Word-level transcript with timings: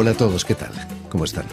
Hola 0.00 0.12
a 0.12 0.14
todos, 0.14 0.44
¿qué 0.44 0.54
tal? 0.54 0.70
¿Cómo 1.10 1.24
están? 1.24 1.44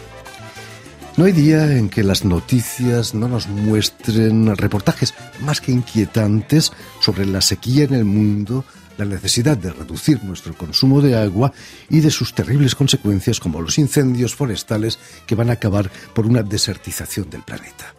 No 1.16 1.24
hay 1.24 1.32
día 1.32 1.76
en 1.76 1.88
que 1.88 2.04
las 2.04 2.24
noticias 2.24 3.12
no 3.12 3.26
nos 3.26 3.48
muestren 3.48 4.54
reportajes 4.54 5.14
más 5.40 5.60
que 5.60 5.72
inquietantes 5.72 6.72
sobre 7.00 7.26
la 7.26 7.40
sequía 7.40 7.82
en 7.82 7.94
el 7.94 8.04
mundo, 8.04 8.64
la 8.98 9.04
necesidad 9.04 9.56
de 9.56 9.72
reducir 9.72 10.22
nuestro 10.22 10.56
consumo 10.56 11.00
de 11.00 11.16
agua 11.16 11.52
y 11.90 11.98
de 11.98 12.12
sus 12.12 12.36
terribles 12.36 12.76
consecuencias 12.76 13.40
como 13.40 13.60
los 13.60 13.78
incendios 13.78 14.36
forestales 14.36 15.00
que 15.26 15.34
van 15.34 15.50
a 15.50 15.54
acabar 15.54 15.90
por 16.14 16.24
una 16.24 16.44
desertización 16.44 17.28
del 17.28 17.42
planeta. 17.42 17.96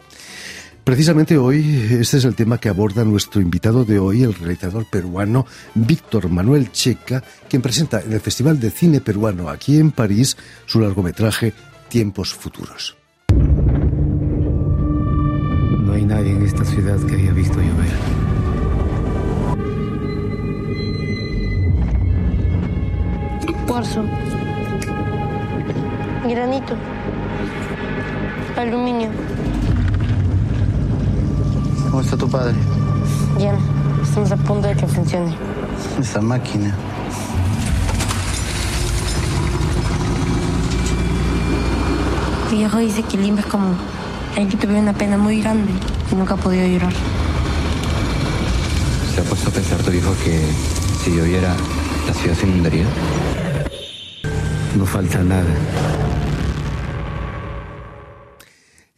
Precisamente 0.88 1.36
hoy 1.36 1.86
este 2.00 2.16
es 2.16 2.24
el 2.24 2.34
tema 2.34 2.56
que 2.56 2.70
aborda 2.70 3.04
nuestro 3.04 3.42
invitado 3.42 3.84
de 3.84 3.98
hoy, 3.98 4.22
el 4.22 4.32
realizador 4.32 4.86
peruano 4.86 5.44
Víctor 5.74 6.30
Manuel 6.30 6.72
Checa, 6.72 7.22
quien 7.46 7.60
presenta 7.60 8.00
en 8.00 8.10
el 8.14 8.20
Festival 8.20 8.58
de 8.58 8.70
Cine 8.70 9.02
Peruano 9.02 9.50
aquí 9.50 9.78
en 9.78 9.90
París 9.90 10.38
su 10.64 10.80
largometraje 10.80 11.52
Tiempos 11.90 12.32
Futuros. 12.32 12.96
No 15.84 15.92
hay 15.92 16.06
nadie 16.06 16.30
en 16.30 16.46
esta 16.46 16.64
ciudad 16.64 16.98
que 17.04 17.16
haya 17.16 17.32
visto 17.32 17.60
tu 32.28 32.32
padre? 32.32 32.54
Bien. 33.36 33.56
Estamos 34.02 34.32
a 34.32 34.36
punto 34.36 34.68
de 34.68 34.74
que 34.74 34.86
funcione. 34.86 35.34
Esa 36.00 36.20
máquina. 36.20 36.74
Mi 42.50 42.58
viejo 42.58 42.78
dice 42.78 43.02
que 43.02 43.16
Lima 43.18 43.40
es 43.40 43.46
como 43.46 43.74
alguien 44.30 44.48
que 44.48 44.56
tuvo 44.56 44.78
una 44.78 44.92
pena 44.92 45.18
muy 45.18 45.40
grande 45.40 45.72
y 46.10 46.14
nunca 46.14 46.34
ha 46.34 46.36
podido 46.36 46.66
llorar. 46.66 46.92
¿Se 49.14 49.20
ha 49.20 49.24
puesto 49.24 49.50
a 49.50 49.52
pensar 49.52 49.78
tu 49.82 49.92
hijo 49.92 50.14
que 50.24 50.46
si 51.04 51.14
lloviera 51.14 51.54
la 52.06 52.14
ciudad 52.14 52.36
se 52.36 52.46
inundaría? 52.46 52.86
No 54.76 54.86
falta 54.86 55.18
nada. 55.18 55.54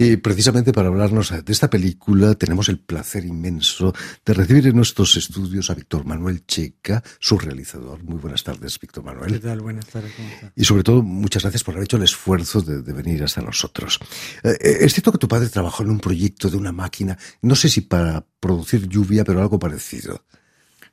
Y 0.03 0.17
precisamente 0.17 0.73
para 0.73 0.89
hablarnos 0.89 1.29
de 1.45 1.53
esta 1.53 1.69
película 1.69 2.35
tenemos 2.35 2.71
el 2.71 2.79
placer 2.79 3.27
inmenso 3.27 3.93
de 4.25 4.33
recibir 4.33 4.67
en 4.69 4.77
nuestros 4.77 5.15
estudios 5.17 5.69
a 5.69 5.75
Víctor 5.75 6.07
Manuel 6.07 6.47
Checa, 6.47 7.03
su 7.19 7.37
realizador. 7.37 8.03
Muy 8.03 8.17
buenas 8.17 8.43
tardes, 8.43 8.81
Víctor 8.81 9.05
Manuel. 9.05 9.31
¿Qué 9.31 9.41
tal? 9.41 9.61
Buenas 9.61 9.85
tardes, 9.85 10.15
¿cómo 10.17 10.27
está? 10.31 10.53
Y 10.57 10.65
sobre 10.65 10.85
todo, 10.85 11.03
muchas 11.03 11.43
gracias 11.43 11.63
por 11.65 11.75
haber 11.75 11.85
hecho 11.85 11.99
el 11.99 12.05
esfuerzo 12.05 12.63
de, 12.63 12.81
de 12.81 12.93
venir 12.95 13.23
hasta 13.23 13.43
nosotros. 13.43 14.01
Eh, 14.43 14.57
es 14.81 14.95
cierto 14.95 15.13
que 15.13 15.19
tu 15.19 15.29
padre 15.29 15.51
trabajó 15.51 15.83
en 15.83 15.91
un 15.91 16.01
proyecto 16.01 16.49
de 16.49 16.57
una 16.57 16.73
máquina, 16.73 17.19
no 17.43 17.55
sé 17.55 17.69
si 17.69 17.83
para 17.83 18.25
producir 18.41 18.89
lluvia, 18.89 19.23
pero 19.23 19.43
algo 19.43 19.59
parecido. 19.59 20.25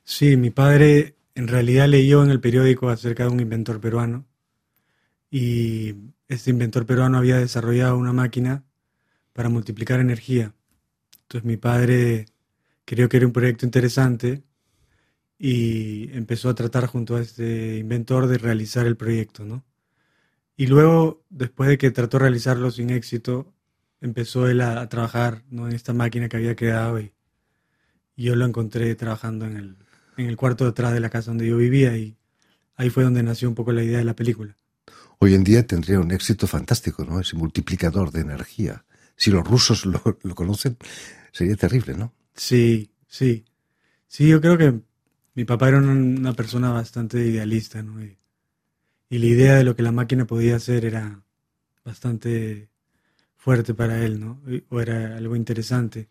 Sí, 0.04 0.36
mi 0.36 0.50
padre 0.50 1.16
en 1.34 1.48
realidad 1.48 1.88
leyó 1.88 2.22
en 2.22 2.28
el 2.28 2.40
periódico 2.40 2.90
acerca 2.90 3.22
de 3.22 3.30
un 3.30 3.40
inventor 3.40 3.80
peruano 3.80 4.26
y 5.30 5.94
este 6.28 6.50
inventor 6.50 6.84
peruano 6.84 7.16
había 7.16 7.38
desarrollado 7.38 7.96
una 7.96 8.12
máquina 8.12 8.64
para 9.38 9.50
multiplicar 9.50 10.00
energía. 10.00 10.52
Entonces 11.22 11.44
mi 11.44 11.56
padre 11.56 12.26
creyó 12.84 13.08
que 13.08 13.18
era 13.18 13.26
un 13.26 13.32
proyecto 13.32 13.64
interesante 13.64 14.42
y 15.38 16.10
empezó 16.12 16.48
a 16.48 16.56
tratar 16.56 16.86
junto 16.86 17.14
a 17.14 17.20
este 17.20 17.76
inventor 17.76 18.26
de 18.26 18.36
realizar 18.38 18.84
el 18.84 18.96
proyecto, 18.96 19.44
¿no? 19.44 19.64
Y 20.56 20.66
luego, 20.66 21.22
después 21.30 21.68
de 21.68 21.78
que 21.78 21.92
trató 21.92 22.16
de 22.16 22.22
realizarlo 22.22 22.72
sin 22.72 22.90
éxito, 22.90 23.54
empezó 24.00 24.48
él 24.48 24.60
a, 24.60 24.80
a 24.80 24.88
trabajar 24.88 25.44
¿no? 25.50 25.68
en 25.68 25.76
esta 25.76 25.92
máquina 25.92 26.28
que 26.28 26.38
había 26.38 26.56
quedado 26.56 26.98
y, 26.98 27.12
y 28.16 28.24
yo 28.24 28.34
lo 28.34 28.44
encontré 28.44 28.92
trabajando 28.96 29.46
en 29.46 29.56
el, 29.56 29.76
en 30.16 30.26
el 30.26 30.36
cuarto 30.36 30.64
detrás 30.64 30.92
de 30.92 30.98
la 30.98 31.10
casa 31.10 31.30
donde 31.30 31.46
yo 31.46 31.58
vivía 31.58 31.96
y 31.96 32.16
ahí 32.74 32.90
fue 32.90 33.04
donde 33.04 33.22
nació 33.22 33.48
un 33.48 33.54
poco 33.54 33.70
la 33.70 33.84
idea 33.84 33.98
de 33.98 34.04
la 34.04 34.16
película. 34.16 34.56
Hoy 35.20 35.34
en 35.34 35.44
día 35.44 35.64
tendría 35.64 36.00
un 36.00 36.10
éxito 36.10 36.48
fantástico, 36.48 37.04
¿no? 37.04 37.20
Ese 37.20 37.36
multiplicador 37.36 38.10
de 38.10 38.22
energía. 38.22 38.84
Si 39.18 39.30
los 39.30 39.46
rusos 39.46 39.84
lo, 39.84 40.00
lo 40.22 40.34
conocen, 40.34 40.78
sería 41.32 41.56
terrible, 41.56 41.94
¿no? 41.94 42.14
Sí, 42.34 42.90
sí. 43.06 43.44
Sí, 44.06 44.28
yo 44.28 44.40
creo 44.40 44.56
que 44.56 44.80
mi 45.34 45.44
papá 45.44 45.68
era 45.68 45.78
una, 45.78 46.32
persona 46.32 46.70
bastante 46.70 47.18
idealista, 47.18 47.82
¿no? 47.82 48.02
Y, 48.02 48.16
y 49.10 49.18
la 49.18 49.26
idea 49.26 49.54
de 49.56 49.64
lo 49.64 49.76
que 49.76 49.82
la 49.82 49.92
máquina 49.92 50.26
podía 50.26 50.56
hacer 50.56 50.84
era 50.84 51.22
bastante 51.84 52.70
fuerte 53.36 53.74
para 53.74 54.04
él, 54.04 54.20
¿no? 54.20 54.40
O 54.70 54.80
era 54.80 55.16
algo 55.16 55.36
interesante. 55.36 56.08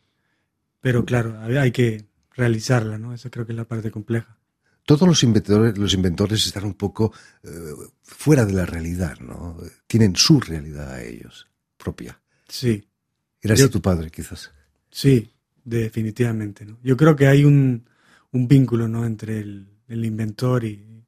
Pero 0.81 1.05
claro, 1.05 1.39
hay 1.41 1.57
hay 1.57 1.71
que 1.71 2.05
realizarla, 2.35 2.97
¿no? 2.97 3.13
Eso 3.13 3.31
creo 3.31 3.45
que 3.45 3.53
es 3.53 3.57
la 3.57 3.67
parte 3.67 3.89
compleja. 3.89 4.37
Todos 4.85 5.07
los 5.07 5.23
inventores, 5.23 5.77
los 5.77 5.93
inventores 5.93 6.45
están 6.45 6.63
un 6.63 6.75
poco 6.75 7.11
eh, 7.43 7.49
fuera 8.03 8.45
de 8.45 8.53
la 8.53 8.65
realidad, 8.65 9.19
¿no? 9.19 9.57
Tienen 9.85 10.15
su 10.15 10.39
realidad 10.39 10.91
a 10.91 11.03
ellos, 11.03 11.47
propia. 11.77 12.21
Sí, 12.47 12.86
Era 13.47 13.55
Yo- 13.55 13.65
así 13.65 13.71
tu 13.71 13.81
padre, 13.81 14.09
quizás. 14.11 14.51
sí, 14.91 15.31
definitivamente, 15.63 16.65
¿no? 16.65 16.77
Yo 16.83 16.95
creo 16.95 17.15
que 17.15 17.27
hay 17.27 17.43
un, 17.45 17.87
un 18.31 18.47
vínculo, 18.47 18.87
¿no? 18.87 19.05
Entre 19.05 19.39
el, 19.39 19.67
el 19.87 20.05
inventor 20.05 20.63
y, 20.63 21.03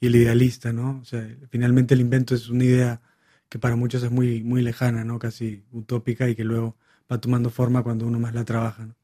y 0.00 0.06
el 0.06 0.16
idealista, 0.16 0.72
¿no? 0.72 0.98
O 1.00 1.04
sea, 1.04 1.26
finalmente 1.50 1.94
el 1.94 2.00
invento 2.00 2.34
es 2.34 2.48
una 2.48 2.64
idea 2.64 3.00
que 3.48 3.58
para 3.58 3.76
muchos 3.76 4.02
es 4.02 4.10
muy, 4.10 4.42
muy 4.42 4.62
lejana, 4.62 5.04
¿no? 5.04 5.18
Casi 5.18 5.64
utópica 5.72 6.28
y 6.28 6.34
que 6.34 6.44
luego 6.44 6.76
va 7.10 7.20
tomando 7.20 7.50
forma 7.50 7.82
cuando 7.82 8.06
uno 8.06 8.18
más 8.18 8.34
la 8.34 8.44
trabaja, 8.44 8.86
¿no? 8.86 8.94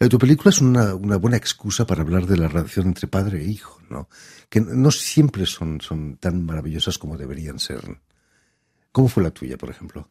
Eh, 0.00 0.08
Tu 0.08 0.18
película 0.18 0.50
es 0.50 0.60
una, 0.60 0.94
una 0.94 1.16
buena 1.16 1.36
excusa 1.38 1.86
para 1.86 2.02
hablar 2.02 2.26
de 2.26 2.36
la 2.36 2.48
relación 2.48 2.88
entre 2.88 3.08
padre 3.08 3.40
e 3.42 3.48
hijo, 3.48 3.80
¿no? 3.88 4.08
Que 4.50 4.60
no 4.60 4.90
siempre 4.90 5.46
son, 5.46 5.80
son 5.80 6.16
tan 6.18 6.44
maravillosas 6.44 6.98
como 6.98 7.16
deberían 7.16 7.58
ser. 7.58 7.80
¿Cómo 8.92 9.08
fue 9.08 9.22
la 9.22 9.30
tuya, 9.30 9.56
por 9.56 9.70
ejemplo? 9.70 10.08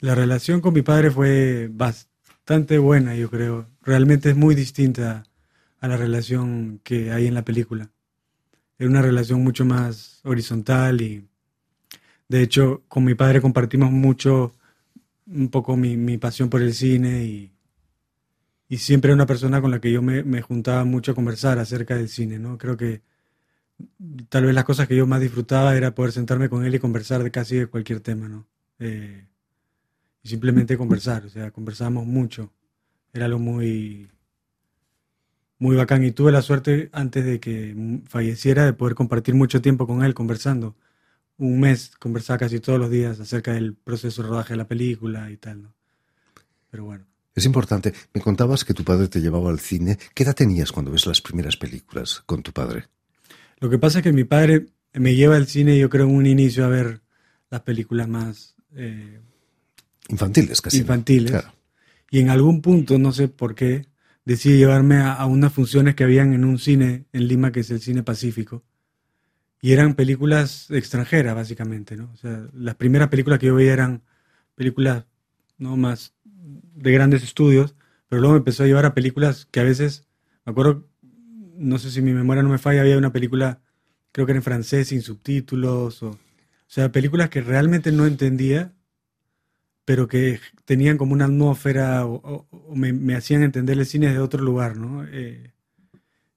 La 0.00 0.14
relación 0.14 0.60
con 0.60 0.74
mi 0.74 0.82
padre 0.82 1.10
fue 1.10 1.68
bastante 1.72 2.78
buena, 2.78 3.14
yo 3.14 3.30
creo. 3.30 3.66
Realmente 3.82 4.30
es 4.30 4.36
muy 4.36 4.54
distinta 4.54 5.24
a 5.80 5.88
la 5.88 5.96
relación 5.96 6.80
que 6.84 7.12
hay 7.12 7.26
en 7.26 7.34
la 7.34 7.44
película. 7.44 7.90
Era 8.78 8.90
una 8.90 9.02
relación 9.02 9.42
mucho 9.42 9.64
más 9.64 10.20
horizontal 10.24 11.00
y, 11.00 11.26
de 12.28 12.42
hecho, 12.42 12.82
con 12.88 13.04
mi 13.04 13.14
padre 13.14 13.40
compartimos 13.40 13.90
mucho, 13.90 14.52
un 15.26 15.48
poco 15.48 15.76
mi, 15.76 15.96
mi 15.96 16.18
pasión 16.18 16.50
por 16.50 16.60
el 16.60 16.74
cine 16.74 17.24
y, 17.24 17.52
y 18.68 18.78
siempre 18.78 19.10
era 19.10 19.16
una 19.16 19.26
persona 19.26 19.60
con 19.60 19.70
la 19.70 19.80
que 19.80 19.92
yo 19.92 20.02
me, 20.02 20.22
me 20.22 20.42
juntaba 20.42 20.84
mucho 20.84 21.12
a 21.12 21.14
conversar 21.14 21.58
acerca 21.58 21.96
del 21.96 22.08
cine, 22.08 22.38
¿no? 22.38 22.58
Creo 22.58 22.76
que 22.76 23.02
tal 24.28 24.44
vez 24.44 24.54
las 24.54 24.64
cosas 24.64 24.88
que 24.88 24.96
yo 24.96 25.06
más 25.06 25.20
disfrutaba 25.20 25.76
era 25.76 25.94
poder 25.94 26.12
sentarme 26.12 26.48
con 26.48 26.64
él 26.64 26.74
y 26.74 26.78
conversar 26.78 27.22
de 27.22 27.30
casi 27.30 27.56
de 27.56 27.66
cualquier 27.66 28.00
tema, 28.00 28.28
¿no? 28.28 28.46
Eh, 28.78 29.26
y 30.26 30.28
simplemente 30.28 30.76
conversar, 30.76 31.24
o 31.24 31.28
sea, 31.28 31.52
conversábamos 31.52 32.04
mucho. 32.04 32.52
Era 33.12 33.26
algo 33.26 33.38
muy, 33.38 34.08
muy 35.58 35.76
bacán 35.76 36.04
y 36.04 36.10
tuve 36.10 36.32
la 36.32 36.42
suerte 36.42 36.90
antes 36.92 37.24
de 37.24 37.38
que 37.38 38.00
falleciera 38.08 38.64
de 38.64 38.72
poder 38.72 38.96
compartir 38.96 39.36
mucho 39.36 39.62
tiempo 39.62 39.86
con 39.86 40.04
él 40.04 40.14
conversando. 40.14 40.74
Un 41.38 41.60
mes 41.60 41.92
conversaba 42.00 42.38
casi 42.38 42.58
todos 42.58 42.80
los 42.80 42.90
días 42.90 43.20
acerca 43.20 43.52
del 43.52 43.74
proceso 43.74 44.22
de 44.22 44.28
rodaje 44.28 44.54
de 44.54 44.56
la 44.56 44.66
película 44.66 45.30
y 45.30 45.36
tal, 45.36 45.62
¿no? 45.62 45.74
Pero 46.70 46.84
bueno, 46.84 47.06
Es 47.34 47.44
importante. 47.44 47.94
Me 48.12 48.20
contabas 48.20 48.64
que 48.64 48.74
tu 48.74 48.82
padre 48.82 49.06
te 49.06 49.20
llevaba 49.20 49.50
al 49.50 49.60
cine. 49.60 49.96
¿Qué 50.12 50.24
edad 50.24 50.34
tenías 50.34 50.72
cuando 50.72 50.90
ves 50.90 51.06
las 51.06 51.20
primeras 51.20 51.56
películas 51.56 52.22
con 52.26 52.42
tu 52.42 52.52
padre? 52.52 52.86
lo 53.58 53.70
que 53.70 53.78
pasa 53.78 54.00
es 54.00 54.02
que 54.02 54.12
mi 54.12 54.24
padre 54.24 54.66
me 54.92 55.14
lleva 55.14 55.36
al 55.36 55.46
cine, 55.46 55.78
yo 55.78 55.88
creo, 55.88 56.06
en 56.06 56.14
un 56.14 56.26
inicio 56.26 56.64
a 56.64 56.68
ver 56.68 57.00
las 57.48 57.62
películas 57.62 58.08
más 58.08 58.56
eh, 58.74 59.20
Infantiles, 60.08 60.60
casi. 60.60 60.78
Infantiles. 60.78 61.30
Claro. 61.30 61.52
y 62.10 62.20
en 62.20 62.30
algún 62.30 62.62
punto, 62.62 62.98
no 62.98 63.12
sé 63.12 63.28
por 63.28 63.54
qué, 63.54 63.86
decide 64.24 64.58
llevarme 64.58 64.96
a, 64.96 65.14
a 65.14 65.26
unas 65.26 65.52
funciones 65.52 65.94
que 65.94 66.04
habían 66.04 66.32
en 66.32 66.44
un 66.44 66.58
cine 66.58 67.06
en 67.12 67.28
Lima, 67.28 67.52
que 67.52 67.60
es 67.60 67.70
el 67.70 67.80
Cine 67.80 68.02
Pacífico. 68.02 68.64
Y 69.60 69.72
eran 69.72 69.94
películas 69.94 70.70
extranjeras, 70.70 71.34
básicamente, 71.34 71.96
¿no? 71.96 72.10
O 72.12 72.16
sea, 72.16 72.46
las 72.52 72.74
primeras 72.76 73.08
películas 73.08 73.38
que 73.38 73.46
yo 73.46 73.54
veía 73.54 73.72
eran 73.72 74.02
películas 74.54 75.04
no 75.58 75.76
más 75.76 76.14
de 76.24 76.92
grandes 76.92 77.22
estudios, 77.22 77.74
pero 78.08 78.20
luego 78.20 78.34
me 78.34 78.38
empezó 78.38 78.62
a 78.62 78.66
llevar 78.66 78.86
a 78.86 78.94
películas 78.94 79.48
que 79.50 79.60
a 79.60 79.64
veces, 79.64 80.06
me 80.44 80.52
acuerdo, 80.52 80.88
no 81.56 81.78
sé 81.78 81.90
si 81.90 82.02
mi 82.02 82.12
memoria 82.12 82.42
no 82.42 82.50
me 82.50 82.58
falla, 82.58 82.82
había 82.82 82.98
una 82.98 83.12
película, 83.12 83.60
creo 84.12 84.26
que 84.26 84.32
era 84.32 84.38
en 84.38 84.44
francés, 84.44 84.88
sin 84.88 85.02
subtítulos, 85.02 86.02
o, 86.02 86.10
o 86.10 86.18
sea, 86.66 86.92
películas 86.92 87.30
que 87.30 87.40
realmente 87.40 87.90
no 87.92 88.06
entendía, 88.06 88.72
pero 89.86 90.06
que 90.08 90.40
tenían 90.66 90.98
como 90.98 91.14
una 91.14 91.24
atmósfera 91.24 92.04
o, 92.04 92.16
o- 92.16 92.46
o 92.50 92.74
me, 92.76 92.92
me 92.92 93.14
hacían 93.14 93.42
entender 93.42 93.78
el 93.78 93.86
cine 93.86 94.12
de 94.12 94.18
otro 94.18 94.42
lugar, 94.42 94.76
¿no? 94.76 95.06
Eh, 95.10 95.52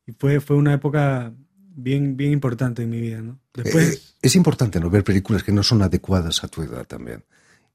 y 0.07 0.11
fue, 0.13 0.39
fue 0.39 0.55
una 0.55 0.73
época 0.75 1.33
bien, 1.75 2.15
bien 2.15 2.31
importante 2.31 2.83
en 2.83 2.89
mi 2.91 3.01
vida, 3.01 3.21
¿no? 3.21 3.33
Eh, 3.33 3.61
Después, 3.63 4.15
es 4.21 4.35
importante 4.35 4.79
no 4.79 4.89
ver 4.89 5.03
películas 5.03 5.43
que 5.43 5.51
no 5.51 5.63
son 5.63 5.81
adecuadas 5.81 6.43
a 6.43 6.47
tu 6.47 6.61
edad 6.61 6.85
también. 6.85 7.25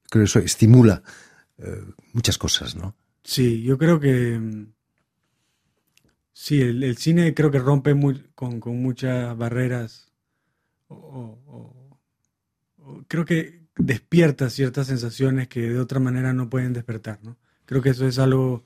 Creo 0.09 0.21
que 0.23 0.25
eso 0.25 0.39
estimula 0.39 1.03
eh, 1.57 1.83
muchas 2.13 2.37
cosas, 2.37 2.75
¿no? 2.75 2.95
sí, 3.23 3.61
yo 3.63 3.77
creo 3.77 3.99
que 3.99 4.39
sí, 6.31 6.61
el, 6.61 6.83
el 6.83 6.97
cine 6.97 7.33
creo 7.33 7.51
que 7.51 7.59
rompe 7.59 7.93
muy- 7.93 8.23
con, 8.35 8.59
con 8.59 8.81
muchas 8.81 9.35
barreras 9.37 10.11
o 10.87 11.89
creo 13.07 13.25
que 13.25 13.64
despierta 13.77 14.49
ciertas 14.49 14.87
sensaciones 14.87 15.47
que 15.47 15.61
de 15.61 15.79
otra 15.79 15.99
manera 15.99 16.33
no 16.33 16.49
pueden 16.49 16.73
despertar, 16.73 17.19
¿no? 17.23 17.37
Creo 17.65 17.81
que 17.81 17.89
eso 17.89 18.07
es 18.07 18.19
algo 18.19 18.65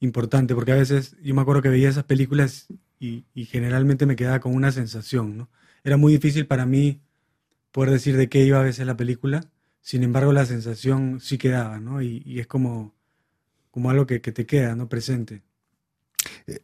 importante 0.00 0.54
porque 0.54 0.72
a 0.72 0.76
veces 0.76 1.16
yo 1.22 1.34
me 1.34 1.42
acuerdo 1.42 1.62
que 1.62 1.68
veía 1.68 1.88
esas 1.88 2.04
películas 2.04 2.68
y, 3.00 3.24
generalmente 3.46 4.06
me 4.06 4.16
quedaba 4.16 4.40
con 4.40 4.54
una 4.54 4.72
sensación, 4.72 5.36
¿no? 5.36 5.50
Era 5.84 5.96
muy 5.96 6.12
difícil 6.12 6.46
para 6.46 6.66
mí 6.66 7.00
poder 7.72 7.90
decir 7.90 8.16
de 8.16 8.28
qué 8.28 8.44
iba 8.44 8.60
a 8.60 8.62
veces 8.62 8.86
la 8.86 8.96
película, 8.96 9.50
sin 9.80 10.02
embargo 10.02 10.32
la 10.32 10.46
sensación 10.46 11.20
sí 11.20 11.38
quedaba, 11.38 11.80
¿no? 11.80 12.02
Y, 12.02 12.22
y 12.26 12.40
es 12.40 12.46
como, 12.46 12.94
como 13.70 13.90
algo 13.90 14.06
que, 14.06 14.20
que 14.20 14.32
te 14.32 14.46
queda, 14.46 14.74
¿no? 14.76 14.88
Presente. 14.88 15.42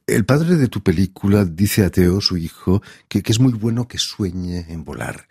El 0.06 0.25
padre 0.25 0.56
de 0.56 0.69
tu 0.69 0.82
película 0.82 1.44
dice 1.44 1.84
a 1.84 1.90
Teo, 1.90 2.20
su 2.20 2.38
hijo, 2.38 2.82
que, 3.08 3.22
que 3.22 3.32
es 3.32 3.40
muy 3.40 3.52
bueno 3.52 3.86
que 3.86 3.98
sueñe 3.98 4.64
en 4.72 4.82
volar. 4.84 5.28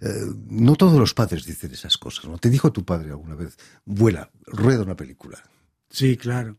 Eh, 0.00 0.08
no 0.48 0.76
todos 0.76 0.98
los 0.98 1.12
padres 1.12 1.44
dicen 1.44 1.72
esas 1.72 1.98
cosas, 1.98 2.26
¿no? 2.26 2.38
Te 2.38 2.48
dijo 2.48 2.72
tu 2.72 2.84
padre 2.84 3.10
alguna 3.10 3.34
vez, 3.34 3.56
vuela, 3.84 4.30
rueda 4.46 4.82
una 4.82 4.96
película. 4.96 5.42
Sí, 5.90 6.16
claro. 6.16 6.58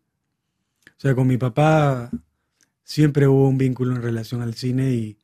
O 0.87 0.99
sea, 0.99 1.15
con 1.15 1.27
mi 1.27 1.37
papá 1.37 2.11
siempre 2.83 3.27
hubo 3.27 3.47
un 3.47 3.57
vínculo 3.57 3.95
en 3.95 4.01
relación 4.01 4.41
al 4.41 4.55
cine 4.55 4.91
y, 4.91 5.17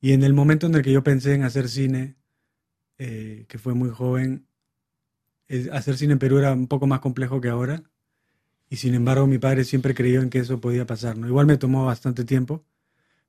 y 0.00 0.12
en 0.12 0.22
el 0.22 0.32
momento 0.32 0.66
en 0.66 0.74
el 0.74 0.82
que 0.82 0.92
yo 0.92 1.02
pensé 1.02 1.34
en 1.34 1.42
hacer 1.42 1.68
cine, 1.68 2.16
eh, 2.96 3.44
que 3.46 3.58
fue 3.58 3.74
muy 3.74 3.90
joven, 3.90 4.46
hacer 5.72 5.98
cine 5.98 6.14
en 6.14 6.18
Perú 6.18 6.38
era 6.38 6.52
un 6.52 6.66
poco 6.66 6.86
más 6.86 7.00
complejo 7.00 7.40
que 7.40 7.48
ahora 7.48 7.82
y 8.70 8.76
sin 8.76 8.94
embargo 8.94 9.26
mi 9.26 9.38
padre 9.38 9.64
siempre 9.64 9.94
creyó 9.94 10.20
en 10.22 10.30
que 10.30 10.40
eso 10.40 10.60
podía 10.60 10.86
pasar, 10.86 11.16
¿no? 11.18 11.26
Igual 11.28 11.46
me 11.46 11.56
tomó 11.58 11.86
bastante 11.86 12.24
tiempo, 12.24 12.64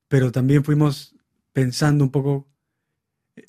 pero 0.10 0.32
también 0.32 0.64
fuimos 0.66 1.16
pensando 1.54 2.04
un 2.06 2.12
poco, 2.12 2.48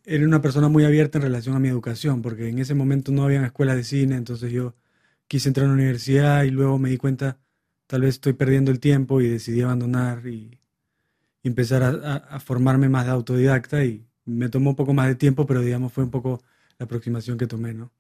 era 0.05 0.25
una 0.25 0.41
persona 0.43 0.69
muy 0.69 0.85
abierta 0.85 1.19
en 1.19 1.23
relación 1.23 1.57
a 1.57 1.61
mi 1.61 1.69
educación, 1.69 2.23
porque 2.23 2.49
en 2.49 2.59
ese 2.59 2.75
momento 2.75 3.13
no 3.13 3.25
había 3.25 3.45
escuelas 3.45 3.77
de 3.77 3.85
cine, 3.85 4.17
entonces 4.17 4.53
yo 4.53 4.75
quise 5.29 5.49
entrar 5.49 5.67
a 5.67 5.69
la 5.69 5.75
universidad 5.75 6.45
y 6.45 6.51
luego 6.51 6.79
me 6.79 6.91
di 6.91 6.97
cuenta, 6.99 7.39
tal 7.87 8.03
vez 8.03 8.17
estoy 8.17 8.35
perdiendo 8.35 8.71
el 8.71 8.81
tiempo 8.81 9.21
y 9.21 9.29
decidí 9.29 9.63
abandonar 9.63 10.27
y, 10.27 10.61
empezar 11.43 11.83
a, 11.83 11.89
a- 11.91 12.17
a 12.37 12.41
formarme 12.41 12.89
más 12.89 13.07
de 13.07 13.13
autodidacta 13.13 13.85
y 13.85 14.07
me 14.27 14.49
tomó 14.49 14.71
un 14.71 14.77
poco 14.77 14.95
más 14.95 15.09
de 15.09 15.15
tiempo, 15.17 15.47
pero 15.47 15.61
digamos 15.63 15.93
fue 15.93 16.05
un 16.05 16.11
poco 16.11 16.43
la 16.79 16.85
aproximación 16.87 17.39
que 17.39 17.47
tomé, 17.47 17.75
¿no? 17.75 17.93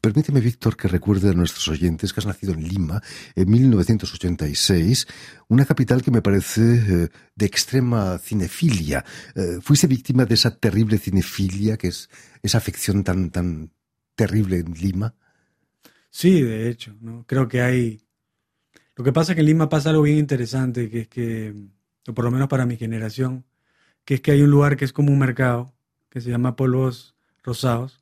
Permíteme, 0.00 0.40
Víctor, 0.40 0.76
que 0.76 0.88
recuerde 0.88 1.30
a 1.30 1.32
nuestros 1.32 1.68
oyentes 1.68 2.12
que 2.12 2.20
has 2.20 2.26
nacido 2.26 2.52
en 2.52 2.66
Lima 2.66 3.02
en 3.34 3.50
1986, 3.50 5.06
una 5.48 5.64
capital 5.64 6.02
que 6.02 6.10
me 6.10 6.22
parece 6.22 6.60
eh, 6.62 7.08
de 7.34 7.46
extrema 7.46 8.18
cinefilia. 8.18 9.04
Eh, 9.34 9.58
¿Fuiste 9.60 9.86
víctima 9.86 10.24
de 10.24 10.34
esa 10.34 10.56
terrible 10.56 10.98
cinefilia, 10.98 11.76
que 11.76 11.88
es 11.88 12.08
esa 12.42 12.58
afección 12.58 13.04
tan, 13.04 13.30
tan 13.30 13.70
terrible 14.14 14.58
en 14.58 14.74
Lima? 14.74 15.14
Sí, 16.10 16.42
de 16.42 16.68
hecho, 16.68 16.96
¿no? 17.00 17.24
Creo 17.26 17.48
que 17.48 17.62
hay... 17.62 18.00
Lo 18.96 19.04
que 19.04 19.12
pasa 19.12 19.32
es 19.32 19.36
que 19.36 19.40
en 19.40 19.46
Lima 19.46 19.68
pasa 19.68 19.90
algo 19.90 20.02
bien 20.02 20.18
interesante, 20.18 20.90
que 20.90 21.02
es 21.02 21.08
que, 21.08 21.54
o 22.06 22.14
por 22.14 22.24
lo 22.24 22.30
menos 22.30 22.48
para 22.48 22.66
mi 22.66 22.76
generación, 22.76 23.44
que 24.04 24.14
es 24.14 24.20
que 24.20 24.32
hay 24.32 24.42
un 24.42 24.50
lugar 24.50 24.76
que 24.76 24.84
es 24.84 24.92
como 24.92 25.12
un 25.12 25.18
mercado, 25.18 25.72
que 26.08 26.20
se 26.20 26.30
llama 26.30 26.56
Polvos 26.56 27.14
Rosados, 27.42 27.97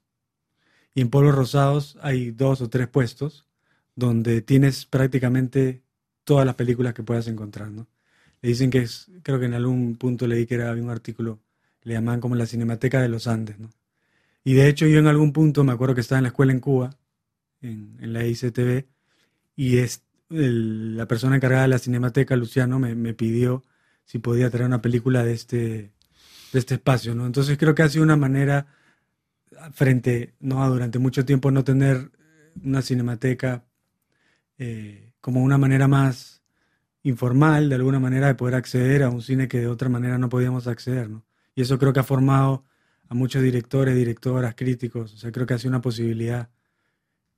y 0.97 1.03
en 1.03 1.11
Polvos 1.11 1.35
Rosados 1.35 1.99
hay 2.01 2.31
dos 2.31 2.63
o 2.63 2.71
tres 2.71 2.89
puestos 2.89 3.45
donde 3.97 4.41
tienes 4.41 4.87
prácticamente 4.87 5.83
todas 6.25 6.47
las 6.47 6.55
películas 6.55 6.95
que 6.95 7.03
puedas 7.03 7.29
encontrar, 7.29 7.71
¿no? 7.71 7.87
Le 8.41 8.49
dicen 8.49 8.71
que 8.71 8.79
es, 8.79 9.11
creo 9.23 9.39
que 9.39 9.45
en 9.45 9.53
algún 9.53 9.97
punto 9.97 10.27
leí 10.27 10.47
que 10.47 10.55
era 10.55 10.71
había 10.71 10.83
un 10.83 10.89
artículo, 10.89 11.39
le 11.83 11.93
llamaban 11.93 12.23
como 12.23 12.35
la 12.35 12.47
Cinemateca 12.47 13.03
de 13.03 13.11
los 13.11 13.27
Andes, 13.27 13.59
¿no? 13.59 13.69
Y 14.43 14.55
de 14.55 14.71
hecho 14.71 14.87
yo 14.87 14.99
en 14.99 15.07
algún 15.07 15.35
punto 15.35 15.65
me 15.65 15.73
acuerdo 15.73 15.95
que 15.95 16.01
estaba 16.01 16.19
en 16.19 16.23
la 16.25 16.29
escuela 16.29 16.53
en 16.53 16.61
Cuba, 16.61 16.97
en, 17.61 18.15
la 18.15 18.27
ICTV, 18.27 18.87
y 19.55 19.77
es, 19.77 20.03
la 20.31 21.07
persona 21.07 21.37
encargada 21.37 21.63
de 21.65 21.69
la 21.69 21.79
Cinemateca, 21.79 22.37
Luciano, 22.37 22.79
me, 22.79 22.95
me 22.95 23.13
pidió 23.13 23.65
si 24.07 24.19
podía 24.19 24.49
traer 24.49 24.65
una 24.65 24.81
película 24.81 25.25
de 25.25 25.35
este, 25.35 25.93
de 26.55 26.59
este 26.59 26.77
espacio, 26.77 27.15
¿no? 27.15 27.27
Entonces 27.27 27.59
creo 27.59 27.75
que 27.75 27.83
ha 27.83 27.89
sido 27.91 28.03
una 28.03 28.17
manera 28.17 28.67
frente, 29.73 30.35
no 30.41 30.63
a 30.63 30.69
durante 30.69 30.99
mucho 30.99 31.25
tiempo 31.25 31.51
no 31.51 31.65
tener 31.65 32.11
una 32.63 32.83
cinemateca 32.83 33.65
eh, 34.59 35.13
como 35.21 35.43
una 35.43 35.59
manera 35.59 35.89
más 35.89 36.43
informal, 37.03 37.69
de 37.69 37.75
alguna 37.77 38.01
manera, 38.01 38.27
de 38.27 38.35
poder 38.35 38.55
acceder 38.55 39.03
a 39.03 39.11
un 39.11 39.23
cine 39.23 39.49
que 39.49 39.61
de 39.61 39.69
otra 39.69 39.89
manera 39.89 40.19
no 40.19 40.29
podíamos 40.29 40.67
acceder, 40.67 41.09
¿no? 41.09 41.25
Y 41.55 41.63
eso 41.63 41.79
creo 41.79 41.93
que 41.93 42.01
ha 42.01 42.05
formado 42.05 42.65
a 43.09 43.15
muchos 43.15 43.43
directores, 43.43 43.95
directoras, 43.95 44.55
críticos, 44.55 45.15
o 45.15 45.17
sea, 45.17 45.31
creo 45.33 45.47
que 45.47 45.55
ha 45.55 45.59
sido 45.59 45.71
una 45.71 45.81
posibilidad 45.81 46.51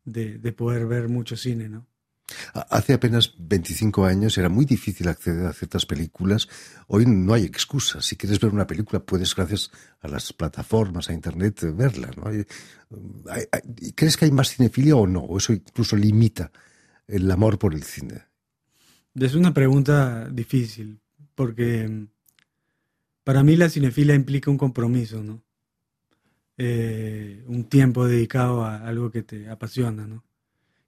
de, 0.04 0.38
de 0.38 0.52
poder 0.52 0.86
ver 0.86 1.08
mucho 1.08 1.36
cine, 1.36 1.68
¿no? 1.68 1.86
Ha- 2.54 2.66
Hace 2.70 2.92
apenas 2.94 3.34
25 3.38 4.04
años 4.04 4.36
era 4.38 4.48
muy 4.48 4.64
difícil 4.64 5.08
acceder 5.08 5.46
a 5.46 5.52
ciertas 5.52 5.86
películas. 5.86 6.48
Hoy 6.86 7.06
no 7.06 7.32
hay 7.34 7.44
excusas. 7.44 8.04
Si 8.04 8.16
quieres 8.16 8.38
ver 8.40 8.52
una 8.52 8.66
película, 8.66 9.00
puedes, 9.00 9.34
gracias 9.34 9.70
a 10.00 10.08
las 10.08 10.32
plataformas, 10.32 11.08
a 11.08 11.12
Internet, 11.14 11.62
eh, 11.62 11.70
verla. 11.72 12.10
¿no? 12.16 12.26
Hay- 12.28 12.44
¿Crees 13.94 14.16
que 14.16 14.26
hay 14.26 14.30
más 14.30 14.50
cinefilia 14.50 14.96
o 14.96 15.06
no? 15.06 15.20
¿O 15.20 15.38
eso 15.38 15.52
incluso 15.52 15.96
limita 15.96 16.50
el 17.06 17.30
amor 17.30 17.58
por 17.58 17.74
el 17.74 17.82
cine? 17.82 18.22
Es 19.14 19.34
una 19.34 19.52
pregunta 19.52 20.28
difícil, 20.28 21.00
porque 21.34 21.88
mm, 21.88 22.06
para 23.24 23.42
mí 23.42 23.56
la 23.56 23.68
cinefilia 23.68 24.14
implica 24.14 24.50
un 24.50 24.58
compromiso, 24.58 25.22
¿no? 25.22 25.42
Eh, 26.56 27.44
un 27.46 27.64
tiempo 27.64 28.06
dedicado 28.06 28.64
a 28.64 28.86
algo 28.86 29.10
que 29.10 29.22
te 29.22 29.48
apasiona, 29.48 30.06
¿no? 30.06 30.24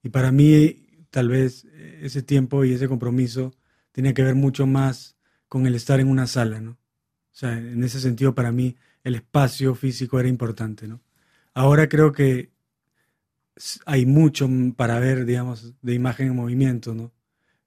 Y 0.02 0.08
para 0.08 0.32
mí, 0.32 0.86
tal 1.10 1.28
vez 1.28 1.66
eh, 1.72 2.00
ese 2.02 2.22
tiempo 2.22 2.64
y 2.64 2.72
ese 2.72 2.88
compromiso 2.88 3.52
tiene 3.92 4.14
que 4.14 4.22
ver 4.22 4.34
mucho 4.34 4.66
más 4.66 5.16
con 5.48 5.66
el 5.66 5.74
estar 5.74 6.00
en 6.00 6.08
una 6.08 6.26
sala, 6.26 6.60
¿no? 6.60 6.72
O 6.72 7.36
sea, 7.40 7.56
en 7.58 7.82
ese 7.84 8.00
sentido, 8.00 8.34
para 8.34 8.52
mí, 8.52 8.76
el 9.04 9.14
espacio 9.14 9.74
físico 9.74 10.18
era 10.20 10.28
importante, 10.28 10.86
¿no? 10.86 11.00
Ahora 11.54 11.88
creo 11.88 12.12
que 12.12 12.50
hay 13.86 14.06
mucho 14.06 14.48
para 14.76 14.98
ver, 14.98 15.24
digamos, 15.24 15.74
de 15.82 15.94
imagen 15.94 16.28
en 16.28 16.36
movimiento, 16.36 16.94
¿no? 16.94 17.12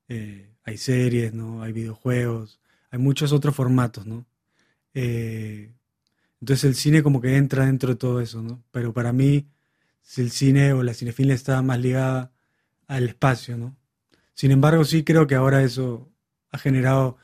Eh, 0.08 0.50
hay 0.64 0.78
series, 0.78 1.34
¿no? 1.34 1.62
Hay 1.64 1.74
videojuegos, 1.74 2.60
hay 2.92 3.00
muchos 3.00 3.32
otros 3.34 3.56
formatos, 3.56 4.06
¿no? 4.06 4.26
Eh, 4.94 5.74
entonces 6.42 6.66
el 6.66 6.76
cine 6.76 7.04
como 7.04 7.22
que 7.22 7.38
entra 7.38 7.66
dentro 7.66 7.90
de 7.90 7.96
todo 7.96 8.22
eso, 8.22 8.42
¿no? 8.42 8.64
Pero 8.72 8.94
para 8.94 9.14
mí, 9.14 9.48
si 10.02 10.22
el 10.22 10.32
cine 10.32 10.74
o 10.74 10.84
la 10.84 10.94
cinefilia 10.94 11.36
está 11.36 11.62
más 11.62 11.80
ligada 11.80 12.33
al 12.88 13.08
espacio, 13.08 13.58
¿no? 13.58 13.76
Sin 14.34 14.52
embargo, 14.52 14.84
sí 14.86 15.04
creo 15.04 15.28
que 15.28 15.36
ahora 15.36 15.64
eso 15.64 16.12
ha 16.52 16.58
generado 16.58 17.18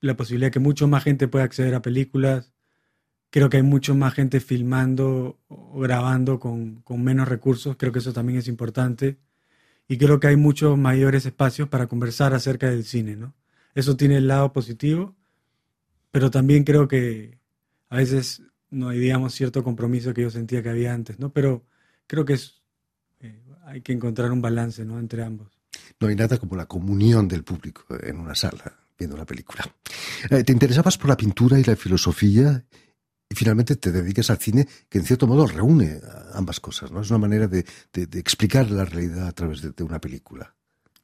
la 0.00 0.16
posibilidad 0.16 0.48
de 0.48 0.52
que 0.52 0.58
mucho 0.60 0.88
más 0.88 1.04
gente 1.04 1.28
pueda 1.28 1.44
acceder 1.44 1.74
a 1.74 1.82
películas. 1.82 2.52
Creo 3.30 3.48
que 3.50 3.58
hay 3.58 3.62
mucho 3.62 3.94
más 3.94 4.14
gente 4.14 4.40
filmando 4.40 5.38
o 5.48 5.80
grabando 5.80 6.38
con, 6.40 6.82
con 6.82 7.02
menos 7.02 7.28
recursos. 7.28 7.76
Creo 7.76 7.92
que 7.92 8.00
eso 8.00 8.12
también 8.12 8.38
es 8.38 8.48
importante. 8.48 9.18
Y 9.88 9.98
creo 9.98 10.20
que 10.20 10.28
hay 10.28 10.36
muchos 10.36 10.76
mayores 10.78 11.26
espacios 11.26 11.68
para 11.68 11.86
conversar 11.86 12.34
acerca 12.34 12.70
del 12.70 12.84
cine, 12.84 13.16
¿no? 13.16 13.34
Eso 13.74 13.96
tiene 13.96 14.16
el 14.16 14.28
lado 14.28 14.52
positivo, 14.52 15.16
pero 16.10 16.30
también 16.30 16.64
creo 16.64 16.88
que 16.88 17.38
a 17.88 17.96
veces 17.96 18.42
no 18.70 18.88
hay, 18.88 18.98
digamos, 18.98 19.34
cierto 19.34 19.62
compromiso 19.64 20.14
que 20.14 20.22
yo 20.22 20.30
sentía 20.30 20.62
que 20.62 20.70
había 20.70 20.94
antes, 20.94 21.18
¿no? 21.18 21.32
Pero 21.32 21.64
creo 22.06 22.24
que 22.24 22.34
es, 22.34 22.61
hay 23.72 23.80
que 23.80 23.92
encontrar 23.92 24.30
un 24.32 24.40
balance, 24.42 24.84
¿no? 24.84 24.98
Entre 24.98 25.22
ambos. 25.22 25.48
No 25.98 26.08
hay 26.08 26.14
nada 26.16 26.38
como 26.38 26.56
la 26.56 26.66
comunión 26.66 27.26
del 27.28 27.42
público 27.44 27.84
en 28.02 28.18
una 28.18 28.34
sala 28.34 28.78
viendo 28.98 29.16
una 29.16 29.24
película. 29.26 29.64
Eh, 30.30 30.44
te 30.44 30.52
interesabas 30.52 30.96
por 30.98 31.08
la 31.08 31.16
pintura 31.16 31.58
y 31.58 31.64
la 31.64 31.74
filosofía 31.76 32.64
y 33.28 33.34
finalmente 33.34 33.76
te 33.76 33.90
dedicas 33.90 34.30
al 34.30 34.38
cine 34.38 34.68
que 34.88 34.98
en 34.98 35.04
cierto 35.04 35.26
modo 35.26 35.46
reúne 35.46 36.00
ambas 36.34 36.60
cosas, 36.60 36.92
¿no? 36.92 37.00
Es 37.00 37.10
una 37.10 37.18
manera 37.18 37.48
de, 37.48 37.64
de- 37.92 38.06
de 38.06 38.18
explicar 38.20 38.70
la 38.70 38.84
realidad 38.84 39.26
a 39.26 39.32
través 39.32 39.62
de, 39.62 39.70
de 39.70 39.82
una 39.82 40.00
película. 40.00 40.54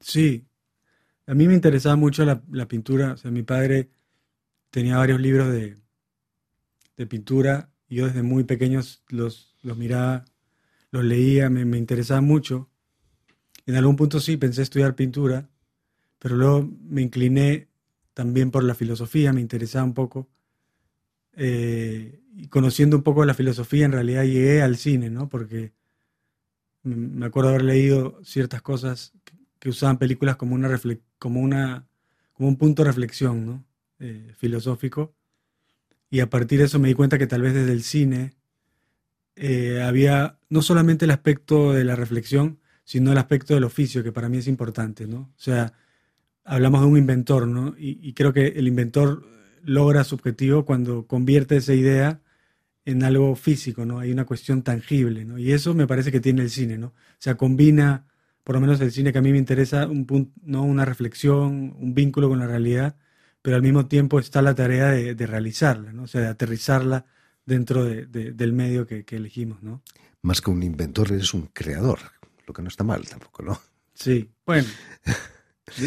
Sí, 0.01 0.47
a 1.27 1.35
mí 1.35 1.49
me 1.49 1.55
interesaba 1.55 1.97
mucho 1.97 2.25
la, 2.25 2.43
la 2.53 2.69
pintura. 2.69 3.13
O 3.15 3.17
sea, 3.17 3.31
mi 3.31 3.43
padre 3.43 3.91
tenía 4.71 4.99
varios 4.99 5.21
libros 5.21 5.51
de, 5.53 5.79
pintura 7.09 7.71
y 7.89 7.97
yo 7.97 8.07
desde 8.07 8.23
muy 8.23 8.45
pequeños 8.45 9.03
los, 9.09 9.57
los 9.63 9.77
miraba, 9.79 10.25
los 10.91 11.05
leía, 11.05 11.51
me, 11.51 11.65
me 11.65 11.79
interesaba 11.79 12.21
mucho. 12.21 12.69
En 13.67 13.77
algún 13.77 13.97
punto 13.97 14.21
sí 14.21 14.37
pensé 14.37 14.63
estudiar 14.63 14.95
pintura, 14.95 15.49
pero 16.19 16.37
luego 16.37 16.69
me 16.89 17.03
incliné 17.03 17.69
también 18.15 18.51
por 18.51 18.65
la 18.65 18.75
filosofía, 18.75 19.33
me 19.33 19.41
interesaba 19.41 19.85
un 19.85 19.95
poco 19.95 20.29
eh, 21.41 22.21
y 22.35 22.49
conociendo 22.49 22.97
un 22.97 23.05
poco 23.05 23.25
la 23.25 23.33
filosofía, 23.33 23.85
en 23.85 23.93
realidad 23.93 24.25
llegué 24.25 24.61
al 24.61 24.77
cine, 24.77 25.09
¿no? 25.09 25.29
Porque 25.29 25.73
me 26.83 27.27
acuerdo 27.27 27.51
haber 27.51 27.63
leído 27.63 28.19
ciertas 28.25 28.61
cosas 28.61 29.13
que, 29.61 29.69
usaban 29.69 29.99
películas 29.99 30.37
como 30.37 30.55
una 30.55 30.81
como 31.19 31.41
una 31.41 31.87
como 32.33 32.49
un 32.49 32.57
punto 32.57 32.83
de 32.83 32.89
reflexión, 32.89 33.47
¿no? 33.47 33.65
Eh, 34.01 34.33
filosófico. 34.37 35.15
Y 36.11 36.21
a 36.21 36.31
partir 36.31 36.59
de 36.59 36.67
eso 36.67 36.81
me 36.81 36.89
di 36.89 36.95
cuenta 36.95 37.19
que 37.19 37.27
tal 37.27 37.43
vez 37.43 37.55
desde 37.55 37.73
el 37.73 37.83
cine 37.85 38.33
eh, 39.41 39.83
había 39.83 40.39
no 40.51 40.63
solamente 40.63 41.05
el 41.05 41.13
aspecto 41.13 41.73
de 41.73 41.85
la 41.85 41.95
reflexión, 41.95 42.59
sino 42.85 43.13
el 43.13 43.19
aspecto 43.19 43.55
del 43.55 43.65
oficio, 43.65 44.03
que 44.03 44.13
para 44.13 44.29
mí 44.29 44.39
es 44.39 44.49
importante, 44.49 45.07
¿no? 45.07 45.19
O 45.19 45.41
sea, 45.41 45.75
hablamos 46.45 46.81
de 46.81 46.87
un 46.89 46.99
inventor, 46.99 47.47
¿no? 47.47 47.75
Y, 47.79 48.15
creo 48.15 48.33
que 48.33 48.49
el 48.49 48.67
inventor 48.67 49.25
logra 49.63 50.05
su 50.05 50.15
objetivo 50.15 50.65
cuando 50.65 51.07
convierte 51.07 51.57
esa 51.57 51.75
idea 51.75 52.21
en 52.85 53.03
algo 53.05 53.37
físico, 53.37 53.85
¿no? 53.85 54.01
Hay 54.01 54.11
una 54.11 54.25
cuestión 54.25 54.63
tangible, 54.63 55.25
¿no? 55.25 55.39
Y 55.39 55.53
eso 55.53 55.75
me 55.75 55.87
parece 55.87 56.11
que 56.11 56.21
tiene 56.21 56.43
el 56.43 56.51
cine, 56.51 56.79
¿no? 56.79 56.89
O 56.89 56.95
sea, 57.19 57.37
combina, 57.37 58.07
por 58.45 58.55
lo 58.57 58.61
menos 58.61 58.81
el 58.81 58.93
cine 58.93 59.13
que 59.13 59.19
a 59.19 59.23
mí 59.23 59.33
me 59.33 59.39
interesa, 59.39 59.87
un 59.87 60.07
punto, 60.07 60.33
¿no? 60.43 60.63
Una 60.65 60.85
reflexión, 60.85 61.77
un 61.79 61.95
vínculo 61.95 62.29
con 62.29 62.39
la 62.39 62.47
realidad, 62.47 62.97
pero 63.43 63.57
al 63.57 63.63
mismo 63.63 63.87
tiempo 63.87 64.19
está 64.19 64.43
la 64.43 64.55
tarea 64.55 64.89
de, 64.91 65.27
realizarla, 65.27 65.93
¿no? 65.93 66.05
O 66.05 66.07
sea, 66.07 66.23
de 66.23 66.29
aterrizarla 66.29 67.07
dentro 67.49 67.85
del 67.85 68.53
medio 68.53 68.87
que, 68.87 69.05
elegimos, 69.09 69.63
¿no? 69.63 69.83
Más 70.21 70.43
que 70.43 70.51
un 70.51 70.63
inventor, 70.63 71.11
eres 71.11 71.33
un 71.33 71.47
creador, 71.47 71.99
lo 72.47 72.53
que 72.53 72.61
no 72.61 72.69
está 72.69 72.85
mal 72.85 73.09
tampoco, 73.09 73.43
¿no? 73.43 73.59
Sí, 73.95 74.31
bueno, 74.45 74.69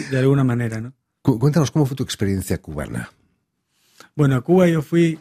de, 0.09 0.17
alguna 0.17 0.43
manera, 0.43 0.81
¿no? 0.81 0.93
Cuéntanos 1.21 1.69
cómo 1.69 1.85
fue 1.85 1.95
tu 1.95 2.03
experiencia 2.03 2.59
cubana. 2.59 3.11
Bueno, 4.15 4.35
a 4.35 4.41
Cuba 4.41 4.67
yo 4.67 4.81
fui 4.81 5.19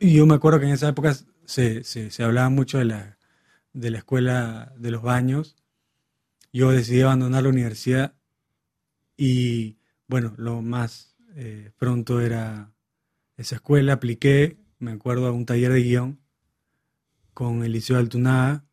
y 0.00 0.14
yo 0.14 0.26
me 0.26 0.34
acuerdo 0.34 0.58
que 0.58 0.66
en 0.66 0.72
esa 0.72 0.88
época 0.88 1.16
se, 1.44 1.84
se, 1.84 2.22
hablaba 2.24 2.50
mucho 2.50 2.78
de 2.78 2.84
la, 2.86 3.18
de 3.72 3.90
la 3.90 3.98
escuela 3.98 4.72
de 4.76 4.90
los 4.90 5.02
baños. 5.02 5.56
Yo 6.52 6.72
decidí 6.72 7.02
abandonar 7.02 7.44
la 7.44 7.48
universidad 7.50 8.14
y, 9.16 9.78
bueno, 10.08 10.34
lo 10.36 10.60
más 10.60 11.16
eh, 11.36 11.70
pronto 11.78 12.20
era 12.20 12.72
esa 13.36 13.54
escuela. 13.54 13.94
Apliqué, 13.94 14.61
me 14.82 14.92
acuerdo, 14.92 15.26
a 15.26 15.32
un 15.32 15.46
taller 15.46 15.72
de 15.72 15.82
guion 15.82 16.18
con 17.34 17.64
Eliseo 17.64 17.96
Altunada 17.98 18.64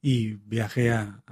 y 0.00 0.34
viajé 0.46 0.90
a, 0.90 1.22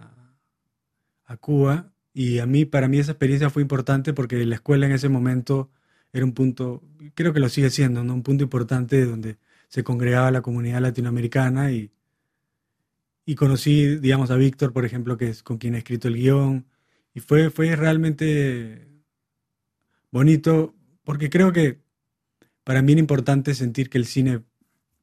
a, 1.25 1.37
Cuba. 1.39 1.93
Y 2.13 2.39
a 2.39 2.47
mí, 2.47 2.65
para 2.65 2.89
mí 2.89 2.99
esa 2.99 3.13
experiencia 3.13 3.51
fue 3.51 3.63
importante 3.63 4.13
porque 4.13 4.45
la 4.45 4.57
escuela 4.57 4.87
en 4.87 4.93
ese 4.93 5.09
momento 5.09 5.71
era 6.13 6.25
un 6.25 6.33
punto, 6.33 6.83
creo 7.15 7.33
que 7.33 7.41
lo 7.41 7.49
sigue 7.49 7.71
siendo, 7.71 8.05
¿no? 8.05 8.15
un 8.15 8.23
punto 8.23 8.45
importante 8.45 9.05
donde 9.05 9.39
se 9.69 9.83
congregaba 9.83 10.31
la 10.31 10.43
comunidad 10.43 10.81
latinoamericana 10.81 11.73
y, 11.73 11.91
y 13.25 13.35
conocí, 13.35 13.97
digamos, 13.97 14.31
a 14.31 14.37
Víctor, 14.37 14.73
por 14.73 14.85
ejemplo, 14.85 15.17
que 15.17 15.29
es 15.29 15.43
con 15.43 15.59
quien 15.59 15.75
he 15.75 15.79
escrito 15.79 16.09
el 16.09 16.15
guion, 16.17 16.67
y 17.13 17.21
fue, 17.21 17.51
fue 17.51 17.75
realmente 17.75 18.87
bonito, 20.11 20.75
porque 21.05 21.29
creo 21.29 21.53
que 21.53 21.86
para 22.67 22.83
mí 22.83 22.93
era 22.93 23.01
importante 23.01 23.55
sentir 23.55 23.89
que 23.89 23.97
el 23.97 24.05
cine, 24.05 24.43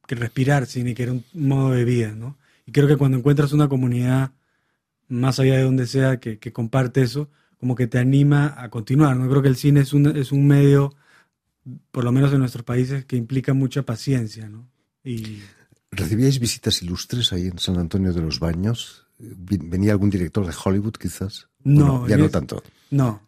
que 0.06 0.14
respirar 0.14 0.66
cine, 0.66 0.94
que 0.94 1.04
era 1.04 1.12
un 1.12 1.24
modo 1.32 1.70
de 1.70 1.84
vida, 1.84 2.12
¿no? 2.12 2.36
Y 2.66 2.72
creo 2.72 2.86
que 2.86 2.96
cuando 2.96 3.16
encuentras 3.16 3.52
una 3.52 3.68
comunidad, 3.68 4.32
más 5.08 5.40
allá 5.40 5.56
de 5.56 5.62
donde 5.62 5.86
sea, 5.86 6.20
que, 6.20 6.38
que 6.38 6.52
comparte 6.52 7.02
eso, 7.02 7.30
como 7.58 7.74
que 7.74 7.86
te 7.86 7.98
anima 7.98 8.54
a 8.56 8.68
continuar, 8.70 9.16
¿no? 9.16 9.28
Creo 9.28 9.42
que 9.42 9.48
el 9.48 9.56
cine 9.56 9.80
es 9.80 9.92
un, 9.92 10.16
es 10.16 10.30
un 10.30 10.46
medio 10.46 10.94
por 11.90 12.04
lo 12.04 12.12
menos 12.12 12.32
en 12.32 12.40
nuestros 12.40 12.64
países, 12.64 13.04
que 13.04 13.16
implica 13.16 13.54
mucha 13.54 13.82
paciencia, 13.82 14.48
¿no? 14.48 14.68
Y... 15.02 15.40
¿Recibíais 15.90 16.38
visitas 16.38 16.82
ilustres 16.82 17.32
ahí 17.32 17.46
en 17.46 17.58
San 17.58 17.78
Antonio 17.78 18.12
de 18.12 18.20
los 18.20 18.40
Baños? 18.40 19.06
¿Venía 19.18 19.92
algún 19.92 20.10
director 20.10 20.46
de 20.46 20.52
Hollywood 20.52 20.94
quizás? 20.94 21.48
No, 21.62 22.06
ya 22.08 22.16
no 22.16 22.28
tanto. 22.28 22.62
No, 22.90 23.22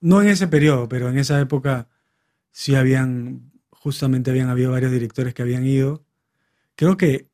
no 0.00 0.20
en 0.20 0.28
ese 0.28 0.48
periodo, 0.48 0.88
pero 0.88 1.08
en 1.08 1.18
esa 1.18 1.40
época 1.40 1.88
sí 2.50 2.74
habían, 2.74 3.47
justamente 3.80 4.30
habían 4.30 4.48
habido 4.48 4.72
varios 4.72 4.92
directores 4.92 5.34
que 5.34 5.42
habían 5.42 5.64
ido. 5.66 6.04
Creo 6.74 6.96
que 6.96 7.28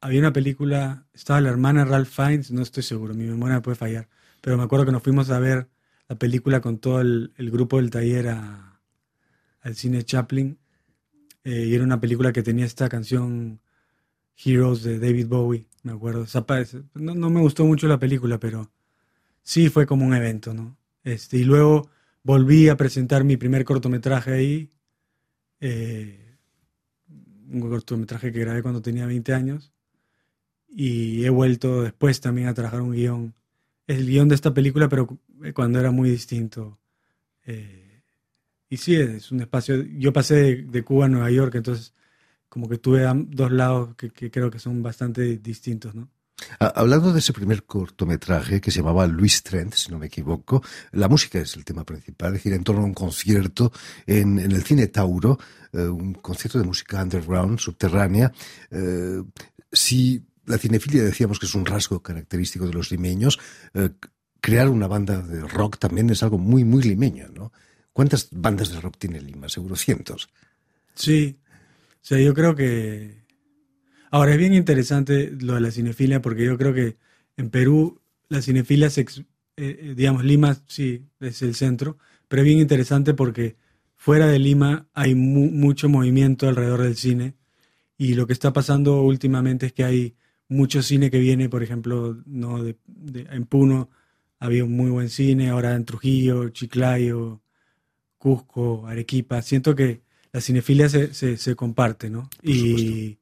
había 0.00 0.20
una 0.20 0.32
película, 0.32 1.06
estaba 1.12 1.40
la 1.40 1.50
hermana 1.50 1.84
Ralph 1.84 2.08
Fiennes, 2.08 2.50
no 2.50 2.62
estoy 2.62 2.82
seguro, 2.82 3.14
mi 3.14 3.24
memoria 3.24 3.62
puede 3.62 3.76
fallar, 3.76 4.08
pero 4.40 4.56
me 4.56 4.64
acuerdo 4.64 4.86
que 4.86 4.92
nos 4.92 5.02
fuimos 5.02 5.30
a 5.30 5.38
ver 5.38 5.68
la 6.08 6.16
película 6.16 6.60
con 6.60 6.78
todo 6.78 7.00
el, 7.00 7.32
grupo 7.38 7.76
del 7.76 7.90
taller 7.90 8.28
al 8.28 9.74
cine 9.74 10.04
Chaplin 10.04 10.58
eh, 11.44 11.66
y 11.68 11.74
era 11.74 11.84
una 11.84 12.00
película 12.00 12.32
que 12.32 12.42
tenía 12.42 12.64
esta 12.64 12.88
canción 12.88 13.60
Heroes 14.44 14.82
de 14.82 14.98
David 14.98 15.28
Bowie, 15.28 15.68
me 15.82 15.92
acuerdo. 15.92 16.26
No, 16.94 17.14
no, 17.14 17.30
me 17.30 17.40
gustó 17.40 17.64
mucho 17.64 17.86
la 17.86 17.98
película, 17.98 18.38
pero 18.38 18.70
sí 19.42 19.68
fue 19.68 19.86
como 19.86 20.04
un 20.04 20.14
evento, 20.14 20.52
¿no? 20.54 20.76
Este, 21.04 21.38
y 21.38 21.44
luego 21.44 21.88
volví 22.22 22.68
a 22.68 22.76
presentar 22.76 23.24
mi 23.24 23.36
primer 23.36 23.64
cortometraje 23.64 24.32
ahí, 24.32 24.70
eh, 25.62 26.18
un 27.50 27.60
cortometraje 27.60 28.32
que 28.32 28.40
grabé 28.40 28.62
cuando 28.62 28.82
tenía 28.82 29.06
20 29.06 29.32
años, 29.32 29.72
y 30.68 31.24
he 31.24 31.30
vuelto 31.30 31.82
después 31.82 32.20
también 32.20 32.48
a 32.48 32.54
trabajar 32.54 32.80
un 32.80 32.92
guion, 32.92 33.34
el 33.86 34.06
guion 34.06 34.28
de 34.28 34.34
esta 34.34 34.52
película, 34.52 34.88
pero 34.88 35.18
cuando 35.54 35.78
era 35.78 35.90
muy 35.90 36.10
distinto. 36.10 36.78
Eh, 37.44 38.02
y 38.68 38.76
sí, 38.78 38.96
es 38.96 39.30
un 39.30 39.40
espacio. 39.40 39.82
Yo 39.82 40.12
pasé 40.12 40.56
de, 40.56 40.82
Cuba 40.82 41.06
a 41.06 41.08
Nueva 41.08 41.30
York, 41.30 41.54
entonces 41.54 41.94
como 42.48 42.68
que 42.68 42.78
tuve 42.78 43.06
dos 43.28 43.52
lados 43.52 43.94
que, 43.96 44.30
creo 44.30 44.50
que 44.50 44.58
son 44.58 44.82
bastante 44.82 45.38
distintos, 45.38 45.94
¿no? 45.94 46.10
Hablando 46.58 47.12
de 47.12 47.18
ese 47.18 47.32
primer 47.32 47.64
cortometraje 47.64 48.60
que 48.60 48.70
se 48.70 48.78
llamaba 48.78 49.06
Luis 49.06 49.42
Trent, 49.42 49.74
si 49.74 49.90
no 49.90 49.98
me 49.98 50.06
equivoco, 50.06 50.62
la 50.92 51.08
música 51.08 51.38
es 51.38 51.56
el 51.56 51.64
tema 51.64 51.84
principal, 51.84 52.38
gira 52.38 52.56
en 52.56 52.64
torno 52.64 52.82
a 52.82 52.86
un 52.86 52.94
concierto 52.94 53.72
en, 54.06 54.38
el 54.38 54.62
cine 54.62 54.86
Tauro, 54.88 55.38
eh, 55.72 55.82
un 55.82 56.14
concierto 56.14 56.58
de 56.58 56.64
música 56.64 57.02
underground, 57.02 57.58
subterránea. 57.58 58.32
Eh, 58.70 59.22
si 59.70 60.22
la 60.46 60.58
cinefilia 60.58 61.02
decíamos 61.02 61.38
que 61.38 61.46
es 61.46 61.54
un 61.54 61.66
rasgo 61.66 62.02
característico 62.02 62.66
de 62.66 62.74
los 62.74 62.90
limeños, 62.90 63.38
eh, 63.74 63.90
crear 64.40 64.68
una 64.68 64.88
banda 64.88 65.22
de 65.22 65.40
rock 65.40 65.78
también 65.78 66.10
es 66.10 66.22
algo 66.22 66.38
muy, 66.38 66.64
muy 66.64 66.82
limeño, 66.82 67.28
¿no? 67.32 67.52
¿Cuántas 67.92 68.28
bandas 68.30 68.70
de 68.70 68.80
rock 68.80 68.96
tiene 68.98 69.20
Lima? 69.20 69.48
Seguro 69.48 69.76
cientos. 69.76 70.30
Sí. 70.94 71.38
O 71.94 72.04
sea, 72.04 72.18
yo 72.18 72.34
creo 72.34 72.54
que. 72.54 73.21
Ahora 74.12 74.32
es 74.32 74.38
bien 74.38 74.52
interesante 74.52 75.32
lo 75.40 75.54
de 75.54 75.62
la 75.62 75.70
cinefilia, 75.70 76.20
porque 76.20 76.44
yo 76.44 76.58
creo 76.58 76.74
que 76.74 76.98
en 77.38 77.48
Perú 77.48 78.02
la 78.28 78.42
cinefilia, 78.42 78.90
se, 78.90 79.00
eh, 79.00 79.06
eh, 79.56 79.94
digamos, 79.96 80.22
Lima 80.22 80.54
sí 80.66 81.06
es 81.18 81.40
el 81.40 81.54
centro, 81.54 81.96
pero 82.28 82.42
es 82.42 82.46
bien 82.46 82.58
interesante 82.58 83.14
porque 83.14 83.56
fuera 83.96 84.26
de 84.26 84.38
Lima 84.38 84.86
hay 84.92 85.14
mucho 85.14 85.88
movimiento 85.88 86.46
alrededor 86.46 86.82
del 86.82 86.96
cine 86.96 87.36
y 87.96 88.12
lo 88.12 88.26
que 88.26 88.34
está 88.34 88.52
pasando 88.52 89.00
últimamente 89.00 89.64
es 89.64 89.72
que 89.72 89.84
hay 89.84 90.14
mucho 90.46 90.82
cine 90.82 91.10
que 91.10 91.18
viene, 91.18 91.48
por 91.48 91.62
ejemplo, 91.62 92.22
no 92.26 92.62
de, 92.62 92.76
en 93.30 93.46
Puno 93.46 93.88
había 94.38 94.64
un 94.64 94.76
muy 94.76 94.90
buen 94.90 95.08
cine, 95.08 95.48
ahora 95.48 95.74
en 95.74 95.86
Trujillo, 95.86 96.50
Chiclayo, 96.50 97.40
Cusco, 98.18 98.86
Arequipa. 98.86 99.40
Siento 99.40 99.74
que 99.74 100.02
la 100.32 100.42
cinefilia 100.42 100.90
se, 100.90 101.14
se, 101.14 101.56
comparte, 101.56 102.10
¿no? 102.10 102.28
Y, 102.42 103.18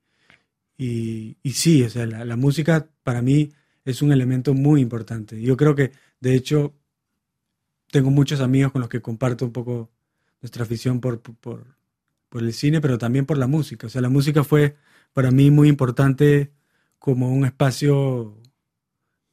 y, 0.82 1.37
y, 1.42 1.50
sí, 1.52 1.82
o 1.82 1.90
sea, 1.90 2.06
la, 2.06 2.37
música 2.37 2.88
para 3.02 3.20
mí 3.20 3.52
es 3.84 4.00
un 4.00 4.12
elemento 4.12 4.54
muy 4.54 4.80
importante. 4.80 5.38
Yo 5.42 5.54
creo 5.54 5.75
que, 5.75 5.92
de 6.20 6.34
hecho, 6.34 6.75
tengo 7.90 8.10
muchos 8.10 8.40
amigos 8.40 8.72
con 8.72 8.80
los 8.80 8.88
que 8.88 9.02
comparto 9.02 9.44
un 9.44 9.52
poco 9.52 9.90
nuestra 10.40 10.62
afición 10.64 11.02
por, 11.02 11.20
por, 11.20 11.66
por 12.30 12.42
el 12.42 12.54
cine, 12.54 12.80
pero 12.80 12.96
también 12.96 13.26
por 13.26 13.37
la 13.37 13.46
música. 13.46 13.88
O 13.88 13.90
sea, 13.90 14.00
la 14.00 14.08
música 14.08 14.42
fue 14.42 14.76
para 15.12 15.30
mí 15.30 15.50
muy 15.50 15.68
importante 15.68 16.50
como 16.99 17.30
un 17.30 17.44
espacio 17.44 18.40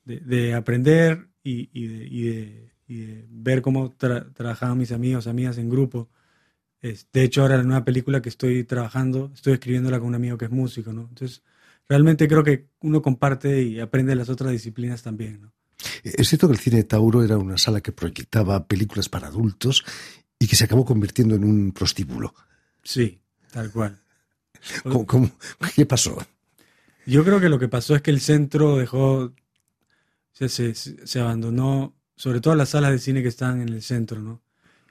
de, 0.04 0.20
de 0.20 0.54
aprender 0.54 1.30
y, 1.44 1.70
y, 1.72 1.88
de, 2.28 2.74
y 2.90 3.24
ver 3.30 3.62
cómo 3.62 3.92
trabajaban 3.92 4.78
mis 4.78 4.92
amigos, 4.92 5.28
amigas 5.28 5.58
en 5.58 5.70
grupo. 5.70 6.10
De 6.82 7.24
hecho, 7.24 7.42
ahora 7.42 7.58
la 7.58 7.64
nueva 7.64 7.84
película 7.84 8.22
que 8.22 8.30
estoy 8.30 8.64
trabajando, 8.64 9.32
estoy 9.34 9.54
escribiéndola 9.54 10.00
con 10.00 10.10
un 10.10 10.16
amigo 10.16 10.38
que 10.38 10.46
es 10.46 10.52
músico, 10.52 10.94
¿no? 10.94 11.08
Entonces, 11.10 11.42
realmente 11.90 12.28
creo 12.28 12.44
que 12.44 12.68
uno 12.82 13.02
comparte 13.02 13.64
y 13.64 13.80
aprende 13.80 14.16
las 14.16 14.30
otras 14.30 14.52
disciplinas 14.52 15.02
también, 15.02 15.42
¿no? 15.42 15.54
Es 16.04 16.30
cierto 16.30 16.48
que 16.48 16.54
el 16.54 16.60
cine 16.60 16.84
Tauro 16.84 17.24
era 17.24 17.38
una 17.38 17.58
sala 17.58 17.82
que 17.82 17.92
proyectaba 17.92 18.68
películas 18.68 19.10
para 19.10 19.28
adultos 19.28 19.84
y 20.40 20.48
que 20.48 20.56
se 20.56 20.66
acabó 20.66 20.86
convirtiendo 20.86 21.36
en 21.36 21.44
un 21.44 21.72
prostíbulo. 21.72 22.34
Sí, 22.84 23.20
tal 23.52 23.72
cual. 23.72 24.00
qué 25.76 25.86
pasó? 25.86 26.18
Yo 27.06 27.24
creo 27.24 27.40
que 27.40 27.50
lo 27.50 27.60
que 27.60 27.68
pasó 27.68 27.96
es 27.96 28.02
que 28.02 28.12
el 28.12 28.22
centro 28.22 28.78
dejó, 28.78 29.34
se, 30.32 30.50
se, 30.50 30.74
se 30.74 31.20
abandonó 31.20 31.96
sobre 32.16 32.42
todo 32.42 32.56
las 32.56 32.70
salas 32.70 32.92
de 32.92 33.00
cine 33.00 33.22
que 33.22 33.30
están 33.30 33.62
en 33.62 33.70
el 33.70 33.82
centro, 33.82 34.22
¿no? 34.22 34.42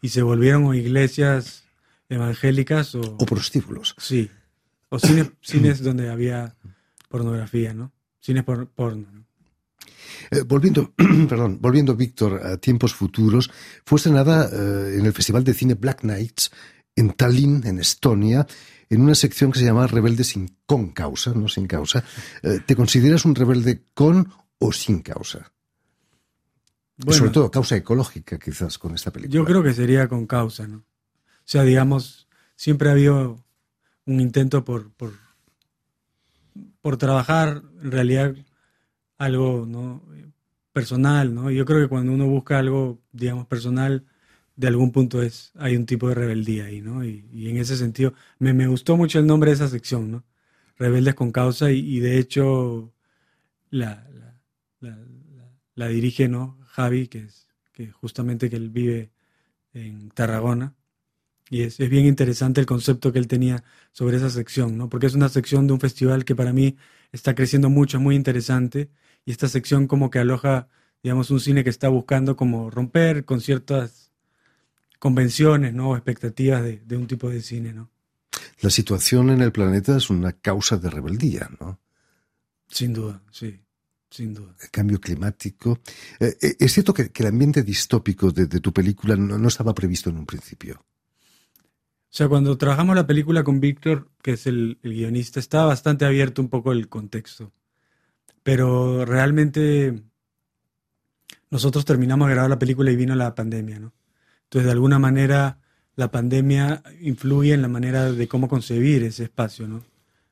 Y 0.00 0.10
se 0.10 0.22
volvieron 0.22 0.74
iglesias 0.74 1.65
evangélicas 2.08 2.94
o... 2.94 3.00
O 3.18 3.26
prostíbulos. 3.26 3.94
Sí. 3.98 4.30
O 4.88 4.98
cines, 4.98 5.30
cines 5.40 5.82
donde 5.82 6.10
había 6.10 6.56
pornografía, 7.08 7.74
¿no? 7.74 7.92
Cines 8.20 8.44
por, 8.44 8.68
porno, 8.68 9.08
¿no? 9.12 9.26
Eh, 10.30 10.42
volviendo, 10.42 10.92
perdón, 11.28 11.58
volviendo, 11.60 11.94
Víctor, 11.94 12.44
a 12.44 12.56
tiempos 12.56 12.94
futuros, 12.94 13.50
fue 13.84 13.96
estrenada 13.96 14.48
eh, 14.52 14.98
en 14.98 15.06
el 15.06 15.12
Festival 15.12 15.44
de 15.44 15.54
Cine 15.54 15.74
Black 15.74 16.02
Nights 16.04 16.50
en 16.96 17.12
Tallinn, 17.12 17.62
en 17.66 17.78
Estonia, 17.78 18.46
en 18.88 19.02
una 19.02 19.14
sección 19.14 19.52
que 19.52 19.58
se 19.58 19.64
llama 19.64 19.86
Rebelde 19.86 20.24
sin 20.24 20.56
con 20.64 20.90
causa, 20.90 21.32
no 21.34 21.48
sin 21.48 21.66
causa. 21.66 22.02
Eh, 22.42 22.60
¿Te 22.64 22.74
consideras 22.74 23.24
un 23.24 23.34
rebelde 23.34 23.84
con 23.94 24.32
o 24.58 24.72
sin 24.72 25.02
causa? 25.02 25.52
Bueno, 26.96 27.18
Sobre 27.18 27.30
todo 27.30 27.50
causa 27.50 27.76
ecológica, 27.76 28.38
quizás, 28.38 28.78
con 28.78 28.94
esta 28.94 29.10
película. 29.10 29.34
Yo 29.34 29.44
creo 29.44 29.62
que 29.62 29.74
sería 29.74 30.08
con 30.08 30.26
causa, 30.26 30.66
¿no? 30.66 30.84
Sea, 31.46 31.62
digamos, 31.62 32.28
siempre 32.56 32.90
ha 32.90 32.92
habido 32.92 33.42
un 34.04 34.20
intento 34.20 34.64
por, 34.64 34.92
por, 34.92 35.14
por 36.82 36.98
trabajar 36.98 37.62
en 37.82 37.90
realidad 37.92 38.36
algo 39.18 39.64
¿no? 39.66 40.02
personal, 40.72 41.34
¿no? 41.34 41.50
Yo 41.50 41.64
creo 41.64 41.80
que 41.80 41.88
cuando 41.88 42.12
uno 42.12 42.26
busca 42.26 42.58
algo, 42.58 43.00
digamos, 43.12 43.46
personal, 43.46 44.04
de 44.56 44.66
algún 44.66 44.92
punto 44.92 45.22
es, 45.22 45.52
hay 45.56 45.76
un 45.76 45.86
tipo 45.86 46.08
de 46.08 46.14
rebeldía 46.14 46.66
ahí, 46.66 46.82
¿no? 46.82 47.04
Y, 47.04 47.48
en 47.48 47.56
ese 47.58 47.76
sentido, 47.78 48.12
me, 48.38 48.52
me, 48.52 48.66
gustó 48.66 48.96
mucho 48.96 49.18
el 49.18 49.26
nombre 49.26 49.50
de 49.50 49.54
esa 49.54 49.68
sección, 49.68 50.10
¿no? 50.10 50.24
Rebeldes 50.78 51.14
con 51.14 51.32
causa, 51.32 51.70
y, 51.70 51.78
y 51.78 52.00
de 52.00 52.18
hecho 52.18 52.92
la, 53.70 54.06
la, 54.12 54.38
la, 54.80 54.98
la, 55.74 55.88
dirige, 55.88 56.28
¿no? 56.28 56.58
Javi, 56.66 57.08
que 57.08 57.20
es 57.20 57.48
que 57.72 57.90
justamente 57.92 58.50
que 58.50 58.56
él 58.56 58.70
vive 58.70 59.12
en 59.72 60.10
Tarragona. 60.10 60.74
Y 61.48 61.62
es, 61.62 61.78
es, 61.78 61.88
bien 61.88 62.06
interesante 62.06 62.60
el 62.60 62.66
concepto 62.66 63.12
que 63.12 63.18
él 63.18 63.28
tenía 63.28 63.62
sobre 63.92 64.16
esa 64.16 64.30
sección, 64.30 64.76
¿no? 64.76 64.88
Porque 64.88 65.06
es 65.06 65.14
una 65.14 65.28
sección 65.28 65.66
de 65.66 65.74
un 65.74 65.80
festival 65.80 66.24
que 66.24 66.34
para 66.34 66.52
mí 66.52 66.76
está 67.12 67.34
creciendo 67.34 67.70
mucho, 67.70 67.98
es 67.98 68.02
muy 68.02 68.16
interesante. 68.16 68.90
Y 69.24 69.30
esta 69.30 69.48
sección 69.48 69.86
como 69.86 70.10
que 70.10 70.18
aloja, 70.18 70.68
digamos, 71.02 71.30
un 71.30 71.40
cine 71.40 71.64
que 71.64 71.70
está 71.70 71.88
buscando 71.88 72.36
como 72.36 72.70
romper 72.70 73.24
con 73.24 73.40
ciertas 73.40 74.10
convenciones, 74.98 75.72
¿no? 75.74 75.90
O 75.90 75.96
expectativas 75.96 76.62
de, 76.62 76.78
de 76.84 76.96
un 76.96 77.06
tipo 77.06 77.30
de 77.30 77.40
cine, 77.42 77.72
¿no? 77.72 77.90
La 78.60 78.70
situación 78.70 79.30
en 79.30 79.40
el 79.42 79.52
planeta 79.52 79.96
es 79.96 80.10
una 80.10 80.32
causa 80.32 80.76
de 80.78 80.90
rebeldía, 80.90 81.50
¿no? 81.60 81.78
Sin 82.68 82.92
duda, 82.92 83.22
sí. 83.30 83.60
Sin 84.10 84.34
duda. 84.34 84.54
El 84.62 84.70
cambio 84.70 85.00
climático. 85.00 85.80
Eh, 86.20 86.56
es 86.58 86.72
cierto 86.72 86.94
que, 86.94 87.10
que, 87.10 87.22
el 87.22 87.28
ambiente 87.28 87.62
distópico 87.62 88.30
de, 88.30 88.46
de 88.46 88.60
tu 88.60 88.72
película 88.72 89.16
no, 89.16 89.36
no, 89.36 89.48
estaba 89.48 89.74
previsto 89.74 90.10
en 90.10 90.18
un 90.18 90.26
principio. 90.26 90.84
Sea, 92.16 92.28
cuando 92.28 92.56
trabajamos 92.56 92.96
la 92.96 93.06
película 93.06 93.44
con 93.44 93.60
Víctor, 93.60 94.08
que 94.22 94.30
es 94.32 94.46
el, 94.46 94.78
el, 94.82 94.94
guionista, 94.94 95.38
estaba 95.38 95.66
bastante 95.66 96.06
abierto 96.06 96.40
un 96.40 96.48
poco 96.48 96.72
el 96.72 96.88
contexto. 96.88 97.52
Pero 98.42 99.04
realmente 99.04 100.02
nosotros 101.50 101.84
terminamos 101.84 102.28
de 102.28 102.32
grabar 102.32 102.48
la 102.48 102.58
película 102.58 102.90
y 102.90 102.96
vino 102.96 103.14
la 103.14 103.34
pandemia, 103.34 103.80
¿no? 103.80 103.92
Entonces, 104.44 104.64
de 104.64 104.72
alguna 104.72 104.98
manera, 104.98 105.58
la 105.94 106.10
pandemia 106.10 106.82
influye 107.02 107.52
en 107.52 107.60
la 107.60 107.68
manera 107.68 108.10
de 108.10 108.28
cómo 108.28 108.48
concebir 108.48 109.02
ese 109.02 109.24
espacio, 109.24 109.68
¿no? 109.68 109.82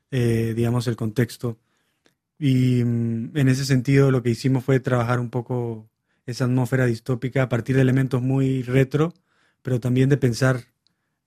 Eh, 0.09 0.53
digamos, 0.55 0.87
el 0.87 0.95
contexto. 0.95 1.59
Y 2.39 2.83
mm, 2.83 3.37
en 3.37 3.47
ese 3.47 3.63
sentido 3.63 4.09
lo 4.09 4.23
que 4.23 4.31
hicimos 4.31 4.63
fue 4.63 4.79
trabajar 4.79 5.19
un 5.19 5.29
poco 5.29 5.87
esa 6.25 6.45
atmósfera 6.45 6.87
distópica 6.87 7.43
a 7.43 7.49
partir 7.49 7.75
de 7.75 7.83
elementos 7.83 8.23
muy 8.23 8.63
retro, 8.63 9.13
pero 9.61 9.79
también 9.79 10.09
de 10.09 10.17
pensar 10.17 10.73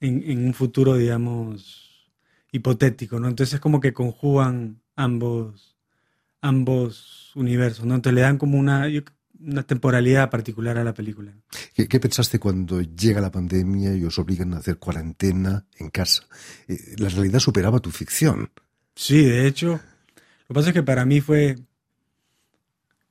en, 0.01 0.23
en 0.31 0.47
un 0.47 0.55
futuro, 0.55 0.97
digamos, 0.97 2.13
hipotético, 2.53 3.21
¿no? 3.21 3.29
Entonces 3.29 3.55
es 3.55 3.61
como 3.61 3.81
que 3.81 3.93
conjugan 3.93 4.81
ambos, 4.97 5.77
ambos 6.41 7.33
universos, 7.35 7.87
¿no? 7.87 7.95
Entonces 7.95 8.15
le 8.15 8.23
dan 8.23 8.39
como 8.39 8.59
una, 8.59 8.87
una 9.41 9.63
temporalidad 9.63 10.31
particular 10.31 10.79
a 10.79 10.85
la 10.85 10.95
película. 10.95 11.33
¿Qué, 11.75 11.87
¿Qué, 11.87 12.01
pensaste 12.01 12.39
cuando 12.39 12.81
llega 12.81 13.21
la 13.21 13.31
pandemia 13.31 13.95
y 13.95 14.05
os 14.05 14.19
obligan 14.19 14.55
a 14.55 14.59
hacer 14.59 14.79
cuarentena 14.79 15.67
en 15.79 15.91
casa? 15.91 16.25
Eh, 16.67 16.97
la 16.99 17.09
realidad 17.09 17.39
superaba 17.39 17.81
tu 17.81 17.91
ficción. 17.91 18.51
Sí, 18.95 19.25
de 19.25 19.47
hecho, 19.47 19.69
lo 19.73 20.49
que 20.49 20.55
pasa 20.55 20.69
es 20.69 20.75
que 20.75 20.83
para 20.83 21.05
mí 21.05 21.21
fue... 21.21 21.57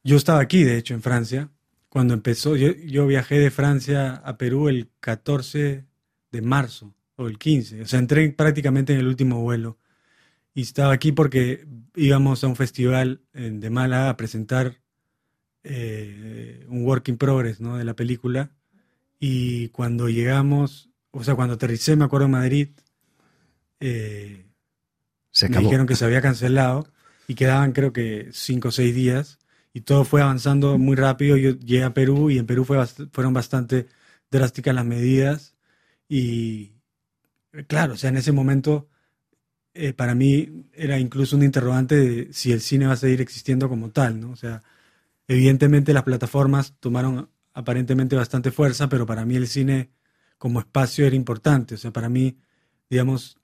Yo 0.04 0.16
estaba 0.16 0.40
aquí, 0.40 0.64
de 0.64 0.78
hecho, 0.78 0.94
en 0.94 1.02
Francia, 1.02 1.50
cuando 1.90 2.14
empezó. 2.14 2.56
Yo, 2.56 2.72
yo, 2.74 3.08
viajé 3.08 3.40
de 3.40 3.52
Francia 3.52 4.16
a 4.16 4.38
Perú 4.38 4.70
el 4.70 4.90
14 5.02 5.87
de 6.38 6.48
marzo, 6.48 6.94
o 7.16 7.28
el 7.28 7.38
15. 7.38 7.82
O 7.82 7.86
sea, 7.86 8.00
entré 8.00 8.30
prácticamente 8.30 8.94
en 8.94 9.00
el 9.00 9.08
último 9.08 9.42
vuelo. 9.42 9.78
Y 10.54 10.62
estaba 10.62 10.94
aquí 10.94 11.12
porque 11.12 11.68
íbamos 11.96 12.44
a 12.44 12.48
un 12.48 12.56
festival 12.56 13.22
de 13.34 13.70
Málaga 13.70 14.10
a 14.10 14.18
presentar 14.18 14.80
eh, 15.64 16.66
un 16.70 16.86
work 16.86 17.10
in 17.10 17.18
progress 17.18 17.60
¿no? 17.60 17.78
de 17.78 17.84
la 17.84 17.96
película. 17.96 18.52
Y 19.20 19.70
cuando 19.70 20.10
llegamos, 20.10 20.90
o 21.12 21.24
sea, 21.24 21.36
cuando 21.36 21.56
aterricé, 21.56 21.96
me 21.96 22.06
acuerdo 22.06 22.26
en 22.26 22.32
Madrid, 22.32 22.70
eh, 23.80 24.46
se 25.32 25.50
me 25.50 25.60
dijeron 25.60 25.86
que 25.88 25.96
se 25.96 26.06
había 26.06 26.22
cancelado 26.22 26.88
y 27.28 27.36
quedaban 27.36 27.72
creo 27.72 27.94
que 27.94 28.30
cinco 28.32 28.70
o 28.70 28.72
seis 28.72 28.96
días 28.96 29.40
y 29.74 29.82
todo 29.82 30.06
fue 30.06 30.22
avanzando 30.22 30.78
muy 30.78 30.96
rápido. 30.96 31.36
Yo 31.38 31.52
llegué 31.52 31.84
a 31.84 31.94
Perú 31.94 32.30
y 32.30 32.38
en 32.38 32.46
Perú 32.46 32.64
fue 32.64 32.78
bast 32.78 33.02
fueron 33.12 33.34
bastante 33.34 33.88
drásticas 34.32 34.74
las 34.74 34.86
medidas 34.86 35.57
y 36.10 36.74
claro, 37.68 37.94
o 37.94 37.98
sea, 37.98 38.10
en 38.10 38.18
ese 38.18 38.32
momento 38.32 38.90
eh, 39.80 39.94
para 39.94 40.16
mí 40.16 40.66
era 40.74 41.00
incluso 41.00 41.36
un 41.36 41.44
interrogante 41.44 41.96
de 41.96 42.34
si 42.34 42.52
el 42.52 42.62
cine 42.62 42.88
va 42.88 42.94
a 42.94 42.98
seguir 42.98 43.22
existiendo 43.22 43.70
como 43.70 43.92
tal, 43.92 44.20
¿no? 44.20 44.32
O 44.32 44.36
sea, 44.36 44.64
evidentemente 45.28 45.94
las 45.94 46.04
plataformas 46.04 46.74
tomaron 46.80 47.30
aparentemente 47.54 48.16
bastante 48.16 48.52
fuerza, 48.52 48.90
pero 48.90 49.06
para 49.06 49.24
mí 49.26 49.36
el 49.36 49.48
cine 49.48 49.92
como 50.40 50.60
espacio 50.60 51.06
era 51.06 51.16
importante, 51.16 51.76
o 51.76 51.78
sea, 51.78 51.92
para 51.92 52.10
mí, 52.10 52.40
digamos, 52.90 53.38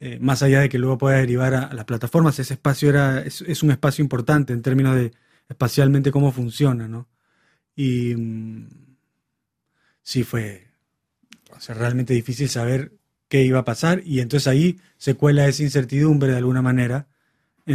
eh, 0.00 0.18
más 0.20 0.42
allá 0.42 0.60
de 0.60 0.68
que 0.68 0.78
luego 0.78 0.98
pueda 0.98 1.18
derivar 1.18 1.54
a, 1.54 1.74
las 1.74 1.84
plataformas, 1.86 2.38
ese 2.38 2.54
espacio 2.54 2.90
era, 2.90 3.20
es, 3.22 3.62
un 3.62 3.70
espacio 3.72 4.02
importante 4.02 4.52
en 4.52 4.62
términos 4.62 4.96
de 4.96 5.12
espacialmente 5.48 6.12
cómo 6.12 6.32
funciona, 6.32 6.88
¿no? 6.88 7.08
Y 7.76 8.14
mmm, 8.16 8.68
sí 10.02 10.24
fue 10.24 10.69
o 11.56 11.60
sea, 11.60 11.74
realmente 11.74 12.14
difícil 12.14 12.48
saber 12.48 12.92
qué 13.28 13.42
iba 13.42 13.60
a 13.60 13.64
pasar 13.64 14.02
y 14.04 14.20
entonces 14.20 14.46
ahí 14.48 14.78
se 14.96 15.14
cuela 15.14 15.46
esa 15.46 15.62
incertidumbre 15.62 16.32
de 16.32 16.38
alguna 16.38 16.62
manera 16.62 17.08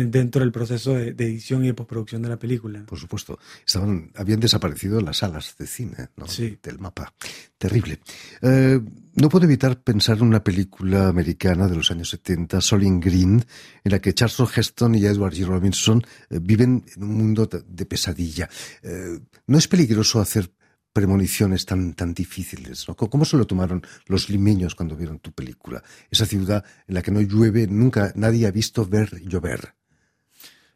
dentro 0.03 0.41
del 0.41 0.51
proceso 0.51 0.93
de, 0.93 1.13
de, 1.13 1.25
edición 1.25 1.63
y 1.63 1.67
de 1.67 1.73
postproducción 1.73 2.21
de 2.21 2.29
la 2.29 2.37
película. 2.37 2.83
Por 2.85 2.99
supuesto. 2.99 3.39
Estaban, 3.65 4.11
habían 4.15 4.39
desaparecido 4.39 4.99
las 4.99 5.17
salas 5.17 5.55
de 5.57 5.67
cine 5.67 6.09
¿no? 6.17 6.27
sí. 6.27 6.57
del 6.61 6.79
mapa. 6.79 7.13
Terrible. 7.57 7.99
Eh, 8.41 8.79
no 9.15 9.29
puedo 9.29 9.45
evitar 9.45 9.81
pensar 9.81 10.17
en 10.17 10.23
una 10.23 10.43
película 10.43 11.07
americana 11.07 11.67
de 11.67 11.75
los 11.75 11.89
años 11.91 12.09
70, 12.09 12.59
Solin 12.61 12.99
Green, 12.99 13.45
en 13.83 13.91
la 13.91 13.99
que 13.99 14.13
Charles 14.13 14.57
Heston 14.57 14.95
y 14.95 15.05
Edward 15.05 15.33
G. 15.33 15.45
Robinson 15.45 16.03
eh, 16.29 16.39
viven 16.41 16.83
en 16.95 17.03
un 17.03 17.13
mundo 17.13 17.47
de 17.47 17.85
pesadilla. 17.85 18.49
Eh, 18.83 19.19
¿No 19.47 19.57
es 19.57 19.67
peligroso 19.67 20.19
hacer 20.19 20.51
premoniciones 20.95 21.65
tan, 21.65 21.93
tan 21.93 22.13
difíciles. 22.13 22.87
¿no? 22.87 22.95
¿Cómo 22.95 23.25
se 23.25 23.35
lo 23.35 23.45
tomaron 23.45 23.85
los 24.07 24.29
limeños 24.29 24.75
cuando 24.75 24.95
vieron 24.95 25.19
tu 25.19 25.33
película? 25.33 25.83
Esa 26.09 26.25
ciudad 26.25 26.63
en 26.87 26.95
la 26.95 27.01
que 27.01 27.11
no 27.11 27.19
llueve, 27.19 27.67
nunca 27.67 28.13
nadie 28.15 28.47
ha 28.47 28.51
visto 28.51 28.85
ver 28.85 29.21
llover. 29.21 29.75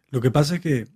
Lo 0.09 0.19
que 0.19 0.29
pasa 0.29 0.55
es 0.55 0.61
que 0.61 0.89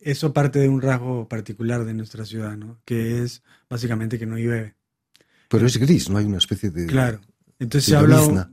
eso 0.00 0.32
parte 0.32 0.60
de 0.60 0.70
un 0.70 0.80
rasgo 0.80 1.28
particular 1.28 1.84
de 1.84 1.92
nuestra 1.92 2.24
ciudad, 2.24 2.56
¿no? 2.56 2.80
que 2.86 3.22
es 3.22 3.42
básicamente 3.68 4.18
que 4.18 4.24
no 4.24 4.38
llueve. 4.38 4.74
Pero 5.50 5.66
es 5.66 5.76
gris, 5.76 6.08
no 6.08 6.16
hay 6.16 6.24
una 6.24 6.38
especie 6.38 6.70
de. 6.70 6.86
Claro. 6.86 7.20
Entonces 7.58 7.90
se 7.90 7.96
ha, 7.96 7.98
hablado, 8.00 8.48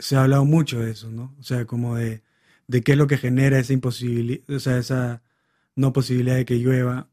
se 0.00 0.16
ha 0.16 0.24
hablado 0.24 0.44
mucho 0.44 0.80
de 0.80 0.90
eso, 0.90 1.08
¿no? 1.08 1.36
O 1.38 1.42
sea, 1.44 1.66
como 1.66 1.94
de, 1.94 2.22
de 2.66 2.82
qué 2.82 2.92
es 2.92 2.98
lo 2.98 3.06
que 3.06 3.16
genera 3.16 3.60
esa 3.60 3.72
imposibilidad, 3.72 4.42
o 4.50 4.58
sea, 4.58 4.76
esa 4.76 5.22
no 5.76 5.92
posibilidad 5.92 6.34
de 6.34 6.44
que 6.44 6.56
llueva, 6.56 7.08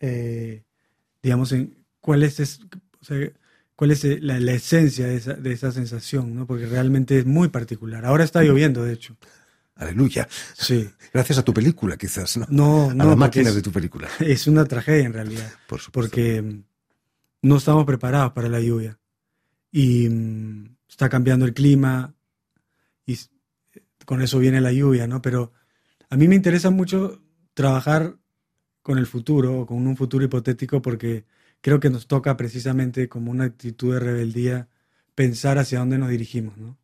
eh, 0.00 0.64
digamos, 1.22 1.52
en, 1.52 1.79
cuál 2.00 2.22
es, 2.22 2.40
es 2.40 2.60
o 3.00 3.04
sea, 3.04 3.30
cuál 3.76 3.90
es 3.90 4.04
la, 4.22 4.38
la 4.40 4.52
esencia 4.52 5.06
de 5.06 5.16
esa, 5.16 5.34
de 5.34 5.52
esa, 5.52 5.72
sensación, 5.72 6.34
¿no? 6.34 6.46
Porque 6.46 6.66
realmente 6.66 7.18
es 7.18 7.26
muy 7.26 7.48
particular. 7.48 8.04
Ahora 8.04 8.24
está 8.24 8.42
lloviendo, 8.42 8.84
de 8.84 8.92
hecho. 8.92 9.16
Aleluya. 9.74 10.28
Sí. 10.54 10.88
Gracias 11.12 11.38
a 11.38 11.42
tu 11.42 11.54
película, 11.54 11.96
quizás, 11.96 12.36
¿no? 12.36 12.46
No, 12.50 12.92
no. 12.92 13.04
A 13.04 13.06
la 13.06 13.16
máquina 13.16 13.48
es, 13.48 13.54
de 13.54 13.62
tu 13.62 13.72
película. 13.72 14.08
Es 14.20 14.46
una 14.46 14.66
tragedia, 14.66 15.06
en 15.06 15.14
realidad. 15.14 15.50
Por 15.66 15.80
supuesto. 15.80 16.10
Porque 16.10 16.62
no 17.42 17.56
estamos 17.56 17.86
preparados 17.86 18.32
para 18.32 18.48
la 18.48 18.60
lluvia. 18.60 18.98
Y 19.72 20.08
um, 20.08 20.76
está 20.86 21.08
cambiando 21.08 21.46
el 21.46 21.54
clima 21.54 22.14
y 23.06 23.18
con 24.04 24.20
eso 24.20 24.38
viene 24.38 24.60
la 24.60 24.72
lluvia, 24.72 25.06
¿no? 25.06 25.22
Pero 25.22 25.52
a 26.10 26.16
mí 26.16 26.28
me 26.28 26.34
interesa 26.34 26.70
mucho 26.70 27.22
trabajar 27.54 28.16
con 28.82 28.98
el 28.98 29.06
futuro, 29.06 29.64
con 29.64 29.86
un 29.86 29.96
futuro 29.96 30.24
hipotético, 30.24 30.82
porque 30.82 31.24
creo 31.60 31.80
que 31.80 31.90
nos 31.90 32.06
toca 32.06 32.36
precisamente 32.36 33.08
como 33.08 33.30
una 33.30 33.44
actitud 33.44 33.94
de 33.94 34.00
rebeldía 34.00 34.68
pensar 35.14 35.58
hacia 35.58 35.80
dónde 35.80 35.98
nos 35.98 36.10
dirigimos, 36.10 36.56
¿no? 36.56 36.80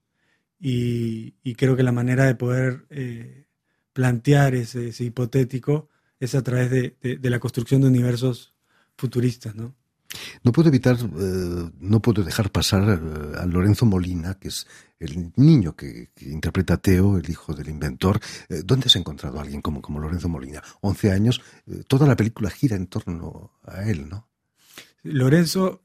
y, 0.60 1.54
creo 1.54 1.76
que 1.76 1.82
la 1.82 1.92
manera 1.92 2.24
de 2.24 2.34
poder 2.34 2.86
eh, 2.90 3.46
plantear 3.92 4.54
ese, 4.54 4.92
hipotético 5.04 5.88
es 6.20 6.34
a 6.34 6.42
través 6.42 6.70
de, 6.70 6.96
la 7.22 7.38
construcción 7.38 7.82
de 7.82 7.88
universos 7.88 8.54
futuristas, 8.96 9.54
¿no? 9.54 9.74
No 10.44 10.52
puedo 10.52 10.68
evitar, 10.68 10.96
eh, 10.96 11.70
no 11.78 12.00
puedo 12.00 12.22
dejar 12.22 12.50
pasar 12.50 12.88
eh, 12.88 13.38
a 13.38 13.44
Lorenzo 13.44 13.84
Molina, 13.84 14.34
que 14.34 14.48
es 14.48 14.66
el 14.98 15.32
niño 15.36 15.76
que, 15.76 16.10
interpreta 16.20 16.74
a 16.74 16.76
Teo, 16.78 17.18
el 17.18 17.28
hijo 17.28 17.52
del 17.52 17.68
inventor. 17.68 18.20
¿Dónde 18.64 18.86
has 18.86 18.96
encontrado 18.96 19.38
a 19.38 19.42
alguien 19.42 19.60
como, 19.60 19.82
como 19.82 19.98
Lorenzo 19.98 20.28
Molina? 20.28 20.62
11 20.80 21.10
años, 21.10 21.42
toda 21.86 22.06
la 22.06 22.16
película 22.16 22.48
gira 22.48 22.76
en 22.76 22.86
torno 22.86 23.52
a 23.64 23.82
él, 23.82 24.08
¿no? 24.08 24.26
Lorenzo, 25.06 25.82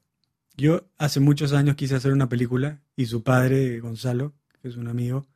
yo 0.57 0.89
hace 0.97 1.19
muchos 1.19 1.53
años 1.53 1.75
quise 1.75 1.95
hacer 1.95 2.11
una 2.11 2.29
película 2.29 2.81
y 2.95 3.05
su 3.05 3.23
padre, 3.23 3.79
Gonzalo, 3.79 4.33
que 4.61 4.67
es 4.67 4.75
un 4.75 4.87
amigo, 4.87 5.27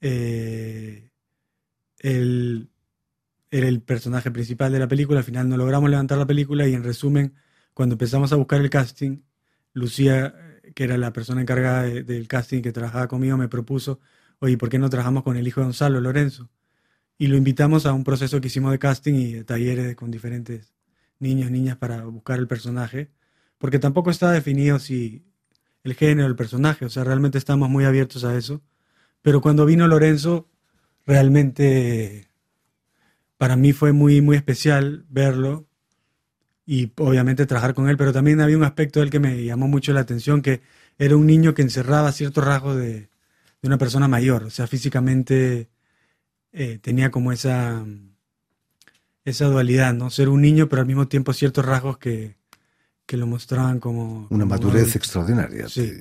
eh, 0.00 1.10
él 1.98 2.70
era 3.50 3.68
el 3.68 3.82
personaje 3.82 4.30
principal 4.30 4.72
de 4.72 4.78
la 4.78 4.88
película. 4.88 5.20
Al 5.20 5.24
final 5.24 5.48
no 5.48 5.56
logramos 5.56 5.90
levantar 5.90 6.18
la 6.18 6.26
película 6.26 6.66
y 6.66 6.74
en 6.74 6.82
resumen, 6.84 7.34
cuando 7.74 7.94
empezamos 7.94 8.32
a 8.32 8.36
buscar 8.36 8.60
el 8.60 8.70
casting, 8.70 9.18
Lucía, 9.72 10.34
que 10.74 10.84
era 10.84 10.98
la 10.98 11.12
persona 11.12 11.40
encargada 11.40 11.82
del 11.84 12.28
casting 12.28 12.62
que 12.62 12.72
trabajaba 12.72 13.08
conmigo, 13.08 13.36
me 13.36 13.48
propuso, 13.48 14.00
oye, 14.40 14.58
¿por 14.58 14.68
qué 14.68 14.78
no 14.78 14.90
trabajamos 14.90 15.22
con 15.22 15.36
el 15.36 15.46
hijo 15.46 15.60
de 15.60 15.66
Gonzalo, 15.66 16.00
Lorenzo? 16.00 16.50
Y 17.18 17.28
lo 17.28 17.36
invitamos 17.36 17.86
a 17.86 17.92
un 17.92 18.04
proceso 18.04 18.40
que 18.40 18.48
hicimos 18.48 18.72
de 18.72 18.78
casting 18.78 19.14
y 19.14 19.32
de 19.34 19.44
talleres 19.44 19.94
con 19.96 20.10
diferentes 20.10 20.72
niños, 21.22 21.50
niñas 21.50 21.76
para 21.76 22.04
buscar 22.04 22.38
el 22.38 22.48
personaje, 22.48 23.10
porque 23.58 23.78
tampoco 23.78 24.10
está 24.10 24.30
definido 24.32 24.78
si 24.78 25.24
el 25.84 25.94
género, 25.94 26.28
el 26.28 26.36
personaje, 26.36 26.84
o 26.84 26.90
sea, 26.90 27.04
realmente 27.04 27.38
estamos 27.38 27.70
muy 27.70 27.84
abiertos 27.84 28.24
a 28.24 28.36
eso. 28.36 28.62
Pero 29.22 29.40
cuando 29.40 29.64
vino 29.66 29.86
Lorenzo, 29.86 30.48
realmente 31.06 32.28
para 33.38 33.56
mí 33.56 33.72
fue 33.72 33.92
muy, 33.92 34.20
muy 34.20 34.36
especial 34.36 35.04
verlo 35.08 35.66
y 36.66 36.92
obviamente 36.96 37.46
trabajar 37.46 37.74
con 37.74 37.88
él, 37.88 37.96
pero 37.96 38.12
también 38.12 38.40
había 38.40 38.56
un 38.56 38.64
aspecto 38.64 39.00
de 39.00 39.06
él 39.06 39.10
que 39.10 39.20
me 39.20 39.44
llamó 39.44 39.68
mucho 39.68 39.92
la 39.92 40.00
atención, 40.00 40.42
que 40.42 40.62
era 40.98 41.16
un 41.16 41.26
niño 41.26 41.54
que 41.54 41.62
encerraba 41.62 42.12
ciertos 42.12 42.44
rasgos 42.44 42.76
de, 42.76 43.10
una 43.62 43.78
persona 43.78 44.08
mayor, 44.08 44.44
o 44.44 44.50
sea, 44.50 44.66
físicamente 44.66 45.68
eh, 46.52 46.78
tenía 46.82 47.10
como 47.12 47.30
esa, 47.32 47.84
esa 49.24 49.46
dualidad, 49.46 49.94
¿no? 49.94 50.10
Ser 50.10 50.28
un 50.28 50.40
niño, 50.40 50.68
pero 50.68 50.82
al 50.82 50.86
mismo 50.86 51.08
tiempo 51.08 51.32
ciertos 51.32 51.64
rasgos 51.64 51.98
que, 51.98 52.36
que 53.06 53.16
lo 53.16 53.26
mostraban 53.26 53.80
como... 53.80 54.26
Una 54.30 54.44
madurez 54.44 54.96
extraordinaria. 54.96 55.68
Sí. 55.68 55.92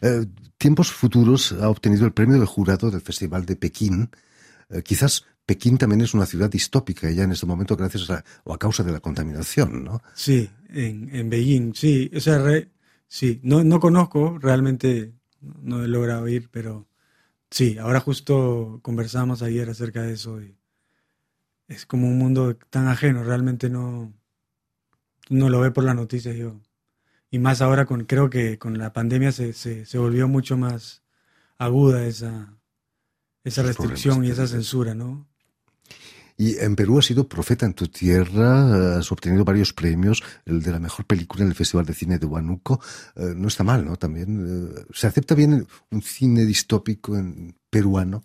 Eh, 0.00 0.26
tiempos 0.58 0.92
Futuros 0.92 1.52
ha 1.52 1.68
obtenido 1.68 2.04
el 2.04 2.12
premio 2.12 2.36
del 2.36 2.46
jurado 2.46 2.90
del 2.90 3.00
Festival 3.00 3.46
de 3.46 3.56
Pekín. 3.56 4.10
Eh, 4.70 4.82
quizás 4.82 5.24
Pekín 5.44 5.76
también 5.76 6.02
es 6.02 6.14
una 6.14 6.26
ciudad 6.26 6.50
distópica 6.50 7.10
ya 7.10 7.24
en 7.24 7.32
este 7.32 7.46
momento 7.46 7.76
gracias 7.76 8.10
a, 8.10 8.24
o 8.44 8.54
a 8.54 8.58
causa 8.58 8.82
de 8.84 8.92
la 8.92 9.00
contaminación, 9.00 9.84
¿no? 9.84 10.02
Sí, 10.14 10.48
en, 10.68 11.14
en 11.14 11.30
Beijing, 11.30 11.74
sí. 11.74 12.10
O 12.14 12.20
sea, 12.20 12.40
sí, 13.08 13.40
no, 13.42 13.64
no 13.64 13.80
conozco, 13.80 14.38
realmente 14.38 15.12
no 15.40 15.82
he 15.82 15.88
logrado 15.88 16.28
ir, 16.28 16.48
pero 16.50 16.86
sí, 17.50 17.76
ahora 17.78 17.98
justo 17.98 18.78
conversamos 18.82 19.42
ayer 19.42 19.68
acerca 19.68 20.02
de 20.02 20.12
eso 20.12 20.40
y 20.40 20.56
es 21.72 21.86
como 21.86 22.08
un 22.08 22.18
mundo 22.18 22.56
tan 22.70 22.88
ajeno, 22.88 23.24
realmente 23.24 23.68
no 23.68 24.12
no 25.28 25.48
lo 25.48 25.60
ve 25.60 25.70
por 25.70 25.84
las 25.84 25.96
noticias 25.96 26.36
yo. 26.36 26.60
Y 27.30 27.38
más 27.38 27.62
ahora 27.62 27.86
con, 27.86 28.04
creo 28.04 28.28
que 28.28 28.58
con 28.58 28.76
la 28.78 28.92
pandemia 28.92 29.32
se, 29.32 29.54
se, 29.54 29.98
volvió 29.98 30.28
mucho 30.28 30.58
más 30.58 31.02
aguda 31.56 32.06
esa, 32.06 32.58
esa 33.42 33.62
restricción 33.62 34.24
y 34.24 34.30
esa 34.30 34.46
censura, 34.46 34.94
¿no? 34.94 35.26
Y 36.36 36.58
en 36.58 36.76
Perú 36.76 36.98
has 36.98 37.06
sido 37.06 37.28
profeta 37.28 37.64
en 37.66 37.74
tu 37.74 37.88
tierra, 37.88 38.98
has 38.98 39.12
obtenido 39.12 39.44
varios 39.44 39.72
premios, 39.72 40.22
el 40.44 40.62
de 40.62 40.72
la 40.72 40.80
mejor 40.80 41.06
película 41.06 41.44
en 41.44 41.50
el 41.50 41.54
Festival 41.54 41.86
de 41.86 41.94
Cine 41.94 42.18
de 42.18 42.26
Huánuco. 42.26 42.80
Eh, 43.16 43.32
no 43.36 43.48
está 43.48 43.64
mal, 43.64 43.84
¿no? 43.84 43.96
También. 43.96 44.74
Eh, 44.76 44.84
¿Se 44.92 45.06
acepta 45.06 45.34
bien 45.34 45.66
un 45.90 46.02
cine 46.02 46.44
distópico 46.44 47.16
en 47.16 47.54
peruano? 47.70 48.24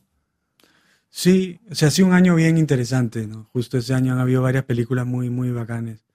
Sí, 1.09 1.59
o 1.69 1.75
sea, 1.75 1.87
ha 1.89 1.91
sido 1.91 2.07
un 2.07 2.13
año 2.13 2.35
bien 2.35 2.57
interesante, 2.57 3.27
¿no? 3.27 3.45
Justo 3.53 3.77
ese 3.77 3.93
año 3.93 4.13
han 4.13 4.19
habido 4.19 4.41
varias 4.41 4.65
películas 4.65 5.05
muy, 5.05 5.29
muy 5.29 5.51
bacanes 5.51 6.07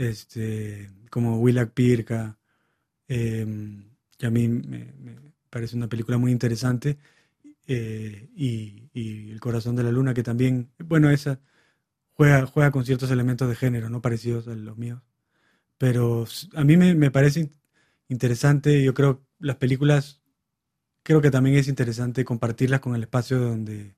este, 0.00 0.90
como 1.10 1.38
Willak 1.40 1.72
Pirka, 1.72 2.38
em, 3.08 3.84
que 4.18 4.26
a 4.26 4.30
mí 4.30 4.48
me, 4.48 4.94
parece 5.50 5.76
una 5.76 5.88
película 5.88 6.18
muy 6.18 6.32
interesante, 6.32 6.98
eh, 7.66 8.30
y, 8.36 8.90
El 9.32 9.40
corazón 9.40 9.76
de 9.76 9.84
la 9.84 9.92
luna, 9.92 10.14
que 10.14 10.22
también, 10.22 10.70
bueno, 10.78 11.10
esa 11.10 11.40
juega, 12.14 12.46
juega 12.46 12.70
con 12.72 12.84
ciertos 12.86 13.10
elementos 13.10 13.48
de 13.48 13.56
género, 13.56 13.90
no 13.90 14.02
parecidos 14.02 14.48
a 14.48 14.54
los 14.54 14.78
míos. 14.78 15.02
Pero 15.78 16.26
a 16.54 16.64
mí 16.64 16.76
me, 16.76 17.10
parece 17.10 17.50
interesante, 18.08 18.82
yo 18.84 18.94
creo, 18.94 19.24
las 19.38 19.56
películas, 19.56 20.22
creo 21.02 21.22
que 21.22 21.30
también 21.30 21.56
es 21.56 21.68
interesante 21.68 22.24
compartirlas 22.24 22.80
con 22.80 22.94
el 22.96 23.02
espacio 23.04 23.40
de 23.40 23.46
donde, 23.46 23.96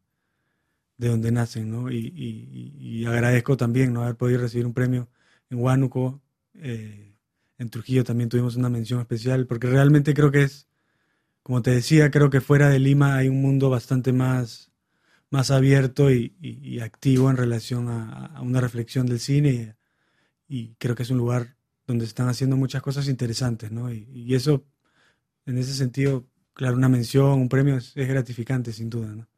de 1.03 1.09
donde 1.09 1.33
nacen, 1.33 1.71
¿no? 1.71 1.91
Y, 1.91 2.12
y 2.79 3.05
agradezco 3.07 3.57
también 3.57 3.93
no 3.93 4.03
haber 4.03 4.17
podido 4.17 4.41
recibir 4.41 4.67
un 4.67 4.73
premio 4.73 5.09
en 5.51 5.59
Huánuco, 5.59 6.23
eh, 6.55 7.17
en 7.59 7.71
Trujillo 7.71 8.05
también 8.05 8.29
tuvimos 8.29 8.57
una 8.57 8.69
mención 8.69 9.01
especial, 9.01 9.47
porque 9.47 9.69
realmente 9.69 10.15
creo 10.15 10.31
que 10.31 10.45
es, 10.45 10.69
como 11.43 11.62
te 11.62 11.73
decía, 11.73 12.11
creo 12.11 12.31
que 12.31 12.41
fuera 12.41 12.69
de 12.69 12.79
Lima 12.79 13.17
hay 13.17 13.29
un 13.29 13.43
mundo 13.43 13.71
bastante 13.71 14.12
más, 14.12 14.73
más 15.31 15.51
abierto 15.51 16.11
y, 16.11 16.81
activo 16.81 17.31
en 17.31 17.37
relación 17.37 17.88
a, 17.88 18.41
una 18.43 18.61
reflexión 18.61 19.07
del 19.07 19.21
cine 19.21 19.77
y, 20.49 20.75
creo 20.77 20.95
que 20.95 21.03
es 21.05 21.11
un 21.11 21.19
lugar 21.19 21.57
donde 21.87 22.05
están 22.05 22.29
haciendo 22.29 22.57
muchas 22.57 22.83
cosas 22.83 23.09
interesantes, 23.09 23.73
¿no? 23.73 23.93
Y, 23.93 24.35
eso, 24.35 24.65
en 25.47 25.59
ese 25.59 25.75
sentido, 25.75 26.27
claro, 26.55 26.77
una 26.77 26.88
mención, 26.88 27.41
un 27.41 27.49
premio 27.49 27.77
es, 27.77 27.95
gratificante, 27.95 28.73
sin 28.73 28.91
duda, 28.91 29.15
¿no? 29.15 29.29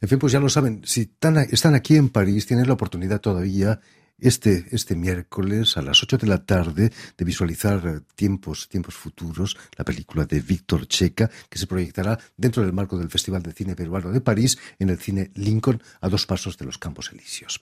En 0.00 0.08
fin, 0.08 0.18
pues 0.18 0.32
ya 0.32 0.40
lo 0.40 0.48
saben, 0.48 0.82
si 0.84 1.10
están, 1.20 1.74
aquí 1.74 1.96
en 1.96 2.08
París, 2.08 2.46
tienen 2.46 2.66
la 2.66 2.74
oportunidad 2.74 3.20
todavía 3.20 3.80
este, 4.20 4.66
este 4.70 4.96
miércoles 4.96 5.76
a 5.76 5.82
las 5.82 6.02
8 6.02 6.18
de 6.18 6.26
la 6.26 6.44
tarde 6.44 6.92
de 7.16 7.24
visualizar 7.24 8.02
Tiempos, 8.14 8.68
Tiempos 8.68 8.94
Futuros, 8.94 9.56
la 9.76 9.84
película 9.84 10.24
de 10.24 10.40
Víctor 10.40 10.86
Checa, 10.86 11.30
que 11.48 11.58
se 11.58 11.66
proyectará 11.66 12.18
dentro 12.36 12.62
del 12.62 12.72
marco 12.72 12.98
del 12.98 13.10
Festival 13.10 13.42
de 13.42 13.52
Cine 13.52 13.76
Peruano 13.76 14.10
de 14.10 14.20
París 14.20 14.58
en 14.78 14.90
el 14.90 14.98
cine 14.98 15.30
Lincoln 15.34 15.82
a 16.00 16.08
dos 16.08 16.26
pasos 16.26 16.56
de 16.56 16.64
los 16.64 16.78
Campos 16.78 17.10
Elíseos. 17.12 17.60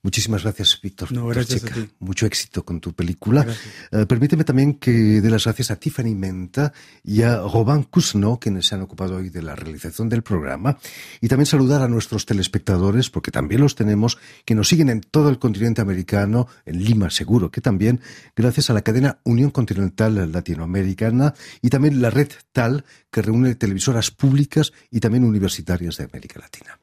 Muchísimas 0.00 0.44
gracias, 0.44 0.78
Víctor. 0.80 1.10
No, 1.10 1.26
gracias 1.26 1.64
a 1.64 1.66
ti. 1.66 1.88
Mucho 1.98 2.24
éxito 2.26 2.64
con 2.64 2.80
tu 2.80 2.92
película. 2.92 3.44
Eh, 3.90 4.06
permíteme 4.06 4.44
también 4.44 4.74
que 4.74 4.92
dé 5.20 5.28
las 5.28 5.44
gracias 5.44 5.72
a 5.72 5.76
Tiffany 5.76 6.14
Menta 6.14 6.72
y 7.02 7.22
a 7.22 7.38
Robin 7.38 7.82
Cusno, 7.82 8.38
quienes 8.38 8.66
se 8.66 8.76
han 8.76 8.82
ocupado 8.82 9.16
hoy 9.16 9.28
de 9.28 9.42
la 9.42 9.56
realización 9.56 10.08
del 10.08 10.22
programa. 10.22 10.78
Y 11.20 11.26
también 11.26 11.46
saludar 11.46 11.82
a 11.82 11.88
nuestros 11.88 12.26
telespectadores, 12.26 13.10
porque 13.10 13.32
también 13.32 13.60
los 13.60 13.74
tenemos, 13.74 14.18
que 14.44 14.54
nos 14.54 14.68
siguen 14.68 14.88
en 14.88 15.00
todo 15.00 15.30
el 15.30 15.40
continente 15.40 15.80
americano, 15.80 15.87
en 15.92 16.84
Lima 16.84 17.10
seguro 17.10 17.50
que 17.50 17.60
también, 17.60 18.00
gracias 18.36 18.70
a 18.70 18.74
la 18.74 18.82
cadena 18.82 19.18
Unión 19.24 19.50
Continental 19.50 20.32
Latinoamericana 20.32 21.34
y 21.62 21.70
también 21.70 22.00
la 22.02 22.10
red 22.10 22.28
TAL, 22.52 22.84
que 23.10 23.22
reúne 23.22 23.54
televisoras 23.54 24.10
públicas 24.10 24.72
y 24.90 25.00
también 25.00 25.24
universitarias 25.24 25.96
de 25.96 26.04
América 26.04 26.40
Latina. 26.40 26.78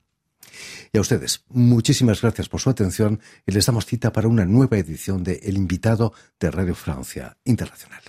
Y 0.92 0.98
a 0.98 1.02
ustedes, 1.02 1.44
muchísimas 1.50 2.22
gracias 2.22 2.48
por 2.48 2.62
su 2.62 2.70
atención 2.70 3.20
y 3.46 3.52
les 3.52 3.66
damos 3.66 3.86
cita 3.86 4.12
para 4.12 4.28
una 4.28 4.46
nueva 4.46 4.78
edición 4.78 5.24
de 5.24 5.42
El 5.44 5.58
invitado 5.58 6.14
de 6.40 6.52
Radio 6.52 6.76
Francia 6.76 7.38
Internacional. 7.44 8.02